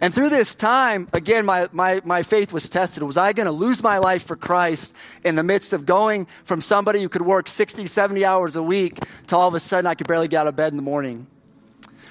And 0.01 0.15
through 0.15 0.29
this 0.29 0.55
time, 0.55 1.09
again, 1.13 1.47
my, 1.47 1.69
my, 1.73 2.01
my 2.05 2.23
faith 2.23 2.53
was 2.53 2.69
tested. 2.69 3.03
Was 3.03 3.17
I 3.17 3.33
going 3.33 3.47
to 3.47 3.53
lose 3.53 3.83
my 3.83 3.99
life 3.99 4.25
for 4.25 4.37
Christ 4.37 4.95
in 5.25 5.37
the 5.37 5.43
midst 5.43 5.73
of 5.73 5.87
going 5.87 6.27
from 6.45 6.61
somebody 6.61 7.03
who 7.03 7.09
could 7.09 7.23
work 7.23 7.49
60, 7.49 7.87
70 7.87 8.25
hours 8.25 8.57
a 8.57 8.63
week 8.63 8.99
to 9.29 9.37
all 9.37 9.49
of 9.49 9.55
a 9.55 9.61
sudden 9.61 9.87
I 9.87 9.95
could 9.95 10.07
barely 10.07 10.29
get 10.29 10.41
out 10.41 10.47
of 10.47 10.57
bed 10.57 10.73
in 10.73 10.77
the 10.77 10.83
morning? 10.83 11.27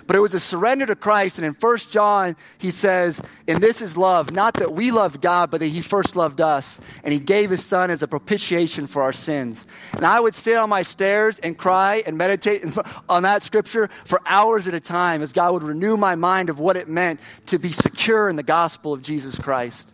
But 0.05 0.15
it 0.15 0.19
was 0.19 0.33
a 0.33 0.39
surrender 0.39 0.85
to 0.85 0.95
Christ. 0.95 1.37
And 1.37 1.45
in 1.45 1.53
1 1.53 1.77
John, 1.89 2.35
he 2.57 2.71
says, 2.71 3.21
And 3.47 3.61
this 3.61 3.81
is 3.81 3.97
love, 3.97 4.31
not 4.31 4.55
that 4.55 4.73
we 4.73 4.91
loved 4.91 5.21
God, 5.21 5.49
but 5.49 5.59
that 5.59 5.67
he 5.67 5.81
first 5.81 6.15
loved 6.15 6.41
us. 6.41 6.81
And 7.03 7.13
he 7.13 7.19
gave 7.19 7.49
his 7.49 7.65
son 7.65 7.89
as 7.89 8.03
a 8.03 8.07
propitiation 8.07 8.87
for 8.87 9.01
our 9.01 9.13
sins. 9.13 9.65
And 9.93 10.05
I 10.05 10.19
would 10.19 10.35
sit 10.35 10.57
on 10.57 10.69
my 10.69 10.81
stairs 10.81 11.39
and 11.39 11.57
cry 11.57 12.03
and 12.05 12.17
meditate 12.17 12.65
on 13.09 13.23
that 13.23 13.43
scripture 13.43 13.89
for 14.05 14.21
hours 14.25 14.67
at 14.67 14.73
a 14.73 14.79
time 14.79 15.21
as 15.21 15.31
God 15.31 15.53
would 15.53 15.63
renew 15.63 15.97
my 15.97 16.15
mind 16.15 16.49
of 16.49 16.59
what 16.59 16.77
it 16.77 16.87
meant 16.87 17.19
to 17.47 17.57
be 17.57 17.71
secure 17.71 18.29
in 18.29 18.35
the 18.35 18.43
gospel 18.43 18.93
of 18.93 19.01
Jesus 19.01 19.39
Christ. 19.39 19.89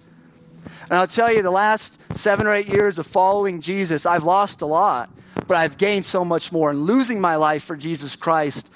And 0.90 0.98
I'll 0.98 1.08
tell 1.08 1.32
you, 1.32 1.44
the 1.44 1.52
last 1.52 2.02
seven 2.16 2.48
or 2.48 2.52
eight 2.52 2.68
years 2.68 2.98
of 2.98 3.06
following 3.06 3.62
Jesus, 3.62 4.06
I've 4.06 4.24
lost 4.24 4.62
a 4.62 4.66
lot, 4.66 5.10
but 5.48 5.56
I've 5.56 5.78
gained 5.78 6.04
so 6.04 6.26
much 6.26 6.52
more. 6.52 6.72
And 6.72 6.86
losing 6.86 7.22
my 7.22 7.36
life 7.36 7.64
for 7.64 7.76
Jesus 7.76 8.16
Christ 8.16 8.70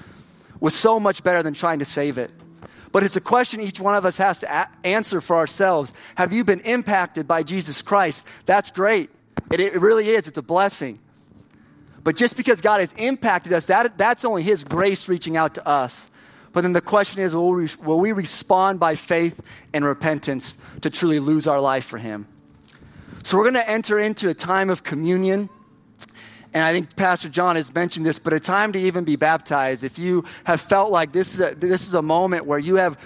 was 0.64 0.74
so 0.74 0.98
much 0.98 1.24
better 1.24 1.44
than 1.44 1.54
trying 1.54 1.80
to 1.80 1.86
save 1.86 2.18
it. 2.18 2.32
But 2.94 3.04
it's 3.04 3.18
a 3.18 3.22
question 3.22 3.60
each 3.60 3.82
one 3.82 3.96
of 3.96 4.06
us 4.06 4.18
has 4.18 4.40
to 4.40 4.50
a- 4.50 4.88
answer 4.88 5.20
for 5.20 5.36
ourselves. 5.36 5.94
Have 6.16 6.32
you 6.32 6.46
been 6.46 6.62
impacted 6.62 7.28
by 7.28 7.44
Jesus 7.44 7.82
Christ? 7.82 8.26
That's 8.46 8.72
great. 8.72 9.10
It, 9.52 9.60
it 9.60 9.82
really 9.82 10.08
is. 10.08 10.26
It's 10.26 10.38
a 10.38 10.42
blessing. 10.42 11.00
But 12.02 12.16
just 12.16 12.38
because 12.38 12.62
God 12.62 12.80
has 12.80 12.94
impacted 12.94 13.52
us, 13.52 13.66
that, 13.66 13.98
that's 13.98 14.24
only 14.24 14.42
His 14.42 14.64
grace 14.64 15.10
reaching 15.10 15.36
out 15.36 15.56
to 15.56 15.68
us. 15.68 16.10
But 16.54 16.62
then 16.62 16.72
the 16.72 16.80
question 16.80 17.22
is 17.22 17.36
will 17.36 17.52
we, 17.52 17.68
will 17.84 18.00
we 18.00 18.14
respond 18.14 18.80
by 18.80 18.96
faith 18.96 19.42
and 19.74 19.84
repentance 19.84 20.58
to 20.80 20.90
truly 20.90 21.20
lose 21.20 21.46
our 21.46 21.60
life 21.60 21.84
for 21.84 21.98
Him? 21.98 22.26
So 23.24 23.38
we're 23.38 23.52
going 23.52 23.62
to 23.62 23.70
enter 23.70 24.00
into 24.00 24.30
a 24.30 24.34
time 24.34 24.70
of 24.70 24.84
communion. 24.84 25.50
And 26.54 26.64
I 26.64 26.72
think 26.72 26.96
Pastor 26.96 27.30
John 27.30 27.56
has 27.56 27.74
mentioned 27.74 28.06
this, 28.06 28.20
but 28.20 28.32
a 28.32 28.40
time 28.40 28.74
to 28.74 28.80
even 28.80 29.04
be 29.04 29.16
baptized. 29.16 29.84
If 29.84 29.98
you 29.98 30.24
have 30.44 30.62
felt 30.62 30.92
like 30.92 31.12
this 31.12 31.34
is 31.34 31.42
a, 31.42 31.56
this 31.56 31.88
is 31.88 31.94
a 31.96 32.02
moment 32.02 32.46
where 32.46 32.60
you 32.60 32.76
have 32.76 32.98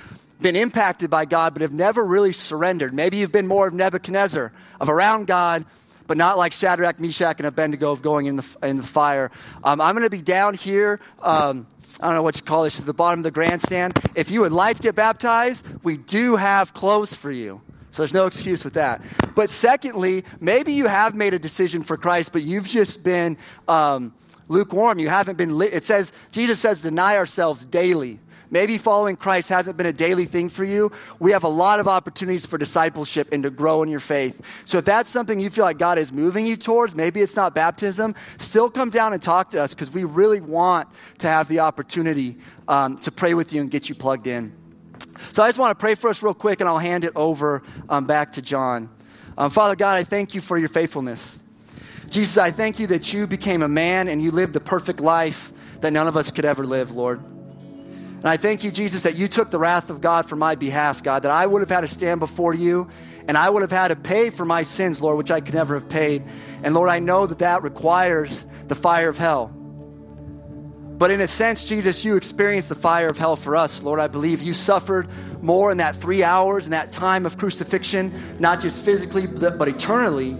been 0.41 0.55
impacted 0.55 1.09
by 1.09 1.25
God, 1.25 1.53
but 1.53 1.61
have 1.61 1.73
never 1.73 2.03
really 2.03 2.33
surrendered. 2.33 2.93
Maybe 2.93 3.17
you've 3.17 3.31
been 3.31 3.47
more 3.47 3.67
of 3.67 3.73
Nebuchadnezzar, 3.73 4.51
of 4.79 4.89
around 4.89 5.27
God, 5.27 5.65
but 6.05 6.17
not 6.17 6.37
like 6.37 6.51
Shadrach, 6.51 6.99
Meshach, 6.99 7.39
and 7.39 7.47
Abednego 7.47 7.91
of 7.91 8.01
going 8.01 8.27
in 8.27 8.35
the, 8.35 8.57
in 8.63 8.77
the 8.77 8.83
fire. 8.83 9.31
Um, 9.63 9.81
I'm 9.81 9.95
going 9.95 10.05
to 10.05 10.09
be 10.09 10.21
down 10.21 10.53
here. 10.53 10.99
Um, 11.21 11.67
I 11.99 12.07
don't 12.07 12.15
know 12.15 12.23
what 12.23 12.35
you 12.35 12.43
call 12.43 12.63
this, 12.63 12.77
is 12.77 12.85
the 12.85 12.93
bottom 12.93 13.21
of 13.21 13.23
the 13.23 13.31
grandstand. 13.31 13.97
If 14.13 14.29
you 14.29 14.41
would 14.41 14.51
like 14.51 14.77
to 14.77 14.83
get 14.83 14.95
baptized, 14.95 15.65
we 15.83 15.97
do 15.97 16.35
have 16.35 16.73
clothes 16.73 17.13
for 17.13 17.31
you. 17.31 17.61
So 17.97 18.03
there's 18.03 18.13
no 18.13 18.27
excuse 18.27 18.63
with 18.63 18.75
that. 18.75 19.01
But 19.33 19.49
secondly, 19.49 20.23
maybe 20.39 20.73
you 20.73 20.85
have 20.85 21.15
made 21.15 21.33
a 21.33 21.39
decision 21.39 21.81
for 21.81 21.97
Christ, 21.97 22.31
but 22.31 22.43
you've 22.43 22.67
just 22.67 23.03
been 23.03 23.39
um, 23.67 24.13
lukewarm. 24.47 24.99
You 24.99 25.09
haven't 25.09 25.35
been, 25.35 25.59
it 25.63 25.83
says, 25.83 26.13
Jesus 26.31 26.59
says, 26.59 26.83
deny 26.83 27.17
ourselves 27.17 27.65
daily. 27.65 28.19
Maybe 28.51 28.77
following 28.77 29.15
Christ 29.15 29.49
hasn't 29.49 29.77
been 29.77 29.87
a 29.87 29.93
daily 29.93 30.25
thing 30.25 30.47
for 30.47 30.63
you. 30.63 30.91
We 31.17 31.31
have 31.31 31.43
a 31.43 31.49
lot 31.49 31.79
of 31.79 31.87
opportunities 31.87 32.45
for 32.45 32.59
discipleship 32.59 33.29
and 33.31 33.41
to 33.41 33.49
grow 33.49 33.81
in 33.81 33.89
your 33.89 33.99
faith. 33.99 34.61
So 34.65 34.77
if 34.77 34.85
that's 34.85 35.09
something 35.09 35.39
you 35.39 35.49
feel 35.49 35.65
like 35.65 35.79
God 35.79 35.97
is 35.97 36.13
moving 36.13 36.45
you 36.45 36.55
towards, 36.55 36.95
maybe 36.95 37.21
it's 37.21 37.35
not 37.35 37.55
baptism, 37.55 38.13
still 38.37 38.69
come 38.69 38.91
down 38.91 39.13
and 39.13 39.21
talk 39.23 39.49
to 39.51 39.63
us 39.63 39.73
because 39.73 39.91
we 39.91 40.03
really 40.03 40.39
want 40.39 40.87
to 41.17 41.27
have 41.27 41.47
the 41.47 41.61
opportunity 41.61 42.37
um, 42.67 42.99
to 42.99 43.11
pray 43.11 43.33
with 43.33 43.53
you 43.53 43.61
and 43.61 43.71
get 43.71 43.89
you 43.89 43.95
plugged 43.95 44.27
in. 44.27 44.55
So 45.31 45.43
I 45.43 45.47
just 45.47 45.59
want 45.59 45.77
to 45.77 45.81
pray 45.81 45.95
for 45.95 46.09
us 46.09 46.21
real 46.23 46.33
quick 46.33 46.59
and 46.59 46.69
I'll 46.69 46.77
hand 46.77 47.03
it 47.03 47.13
over 47.15 47.63
um, 47.89 48.05
back 48.05 48.33
to 48.33 48.41
John. 48.41 48.89
Um, 49.37 49.49
Father 49.49 49.75
God, 49.75 49.95
I 49.95 50.03
thank 50.03 50.35
you 50.35 50.41
for 50.41 50.57
your 50.57 50.69
faithfulness. 50.69 51.39
Jesus, 52.09 52.37
I 52.37 52.51
thank 52.51 52.79
you 52.79 52.87
that 52.87 53.13
you 53.13 53.27
became 53.27 53.61
a 53.61 53.67
man 53.67 54.07
and 54.07 54.21
you 54.21 54.31
lived 54.31 54.53
the 54.53 54.59
perfect 54.59 54.99
life 54.99 55.51
that 55.81 55.91
none 55.91 56.07
of 56.07 56.15
us 56.17 56.31
could 56.31 56.45
ever 56.45 56.65
live, 56.65 56.91
Lord. 56.91 57.19
And 57.19 58.25
I 58.25 58.37
thank 58.37 58.63
you, 58.63 58.71
Jesus, 58.71 59.03
that 59.03 59.15
you 59.15 59.27
took 59.27 59.51
the 59.51 59.59
wrath 59.59 59.89
of 59.89 60.01
God 60.01 60.27
for 60.27 60.35
my 60.35 60.55
behalf, 60.55 61.03
God, 61.03 61.23
that 61.23 61.31
I 61.31 61.45
would 61.45 61.61
have 61.61 61.69
had 61.69 61.81
to 61.81 61.87
stand 61.87 62.19
before 62.19 62.53
you 62.53 62.89
and 63.27 63.37
I 63.37 63.49
would 63.49 63.61
have 63.61 63.71
had 63.71 63.89
to 63.89 63.95
pay 63.95 64.29
for 64.29 64.45
my 64.45 64.63
sins, 64.63 65.01
Lord, 65.01 65.17
which 65.17 65.31
I 65.31 65.41
could 65.41 65.53
never 65.53 65.75
have 65.75 65.89
paid. 65.89 66.23
And 66.63 66.73
Lord, 66.73 66.89
I 66.89 66.99
know 66.99 67.27
that 67.27 67.39
that 67.39 67.61
requires 67.61 68.45
the 68.67 68.75
fire 68.75 69.09
of 69.09 69.17
hell. 69.17 69.53
But 70.97 71.11
in 71.11 71.21
a 71.21 71.27
sense, 71.27 71.63
Jesus, 71.63 72.03
you 72.03 72.15
experienced 72.15 72.69
the 72.69 72.75
fire 72.75 73.07
of 73.07 73.19
hell 73.19 73.35
for 73.35 73.55
us, 73.55 73.83
Lord. 73.83 73.99
I 73.99 74.07
believe 74.07 74.41
you 74.41 74.53
suffered 74.53 75.07
more 75.41 75.71
in 75.71 75.77
that 75.77 75.95
three 75.95 76.23
hours, 76.23 76.65
in 76.65 76.71
that 76.71 76.91
time 76.91 77.27
of 77.27 77.37
crucifixion, 77.37 78.11
not 78.39 78.61
just 78.61 78.83
physically, 78.83 79.27
but 79.27 79.67
eternally, 79.67 80.33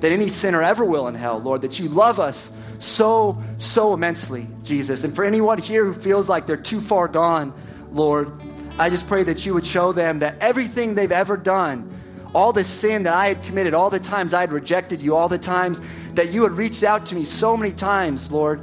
than 0.00 0.12
any 0.12 0.28
sinner 0.28 0.60
ever 0.60 0.84
will 0.84 1.06
in 1.06 1.14
hell, 1.14 1.38
Lord. 1.38 1.62
That 1.62 1.78
you 1.78 1.88
love 1.88 2.18
us 2.18 2.52
so, 2.80 3.40
so 3.58 3.94
immensely, 3.94 4.48
Jesus. 4.64 5.04
And 5.04 5.14
for 5.14 5.24
anyone 5.24 5.58
here 5.58 5.84
who 5.84 5.92
feels 5.92 6.28
like 6.28 6.46
they're 6.46 6.56
too 6.56 6.80
far 6.80 7.06
gone, 7.06 7.54
Lord, 7.92 8.32
I 8.80 8.90
just 8.90 9.06
pray 9.06 9.22
that 9.22 9.46
you 9.46 9.54
would 9.54 9.66
show 9.66 9.92
them 9.92 10.18
that 10.18 10.38
everything 10.40 10.96
they've 10.96 11.12
ever 11.12 11.36
done, 11.36 11.88
all 12.34 12.52
the 12.52 12.64
sin 12.64 13.04
that 13.04 13.14
I 13.14 13.28
had 13.28 13.44
committed, 13.44 13.72
all 13.72 13.90
the 13.90 14.00
times 14.00 14.34
I 14.34 14.40
had 14.40 14.50
rejected 14.50 15.00
you, 15.00 15.14
all 15.14 15.28
the 15.28 15.38
times 15.38 15.80
that 16.14 16.32
you 16.32 16.42
had 16.42 16.52
reached 16.52 16.82
out 16.82 17.06
to 17.06 17.14
me 17.14 17.24
so 17.24 17.56
many 17.56 17.70
times, 17.70 18.32
Lord, 18.32 18.62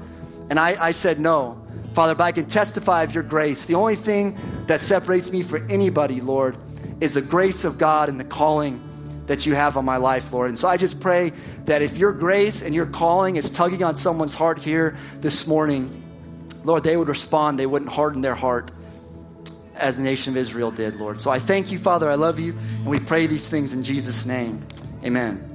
and 0.49 0.59
I, 0.59 0.75
I 0.87 0.91
said 0.91 1.19
no. 1.19 1.65
Father, 1.93 2.15
but 2.15 2.23
I 2.23 2.31
can 2.31 2.45
testify 2.45 3.03
of 3.03 3.13
your 3.13 3.23
grace. 3.23 3.65
The 3.65 3.75
only 3.75 3.95
thing 3.95 4.37
that 4.67 4.79
separates 4.79 5.31
me 5.31 5.41
from 5.41 5.69
anybody, 5.69 6.21
Lord, 6.21 6.57
is 7.01 7.15
the 7.15 7.21
grace 7.21 7.63
of 7.65 7.77
God 7.77 8.09
and 8.09 8.19
the 8.19 8.23
calling 8.23 8.81
that 9.25 9.45
you 9.45 9.53
have 9.53 9.77
on 9.77 9.85
my 9.85 9.97
life, 9.97 10.31
Lord. 10.31 10.49
And 10.49 10.57
so 10.57 10.67
I 10.67 10.77
just 10.77 10.99
pray 10.99 11.33
that 11.65 11.81
if 11.81 11.97
your 11.97 12.11
grace 12.11 12.61
and 12.61 12.73
your 12.73 12.85
calling 12.85 13.35
is 13.35 13.49
tugging 13.49 13.83
on 13.83 13.95
someone's 13.95 14.35
heart 14.35 14.61
here 14.61 14.97
this 15.19 15.45
morning, 15.45 15.91
Lord, 16.63 16.83
they 16.83 16.97
would 16.97 17.07
respond. 17.07 17.59
They 17.59 17.67
wouldn't 17.67 17.91
harden 17.91 18.21
their 18.21 18.35
heart 18.35 18.71
as 19.75 19.97
the 19.97 20.03
nation 20.03 20.33
of 20.33 20.37
Israel 20.37 20.71
did, 20.71 20.95
Lord. 20.95 21.21
So 21.21 21.31
I 21.31 21.39
thank 21.39 21.71
you, 21.71 21.77
Father. 21.77 22.09
I 22.09 22.15
love 22.15 22.39
you. 22.39 22.53
And 22.53 22.87
we 22.87 22.99
pray 22.99 23.27
these 23.27 23.49
things 23.49 23.73
in 23.73 23.83
Jesus' 23.83 24.25
name. 24.25 24.65
Amen. 25.03 25.48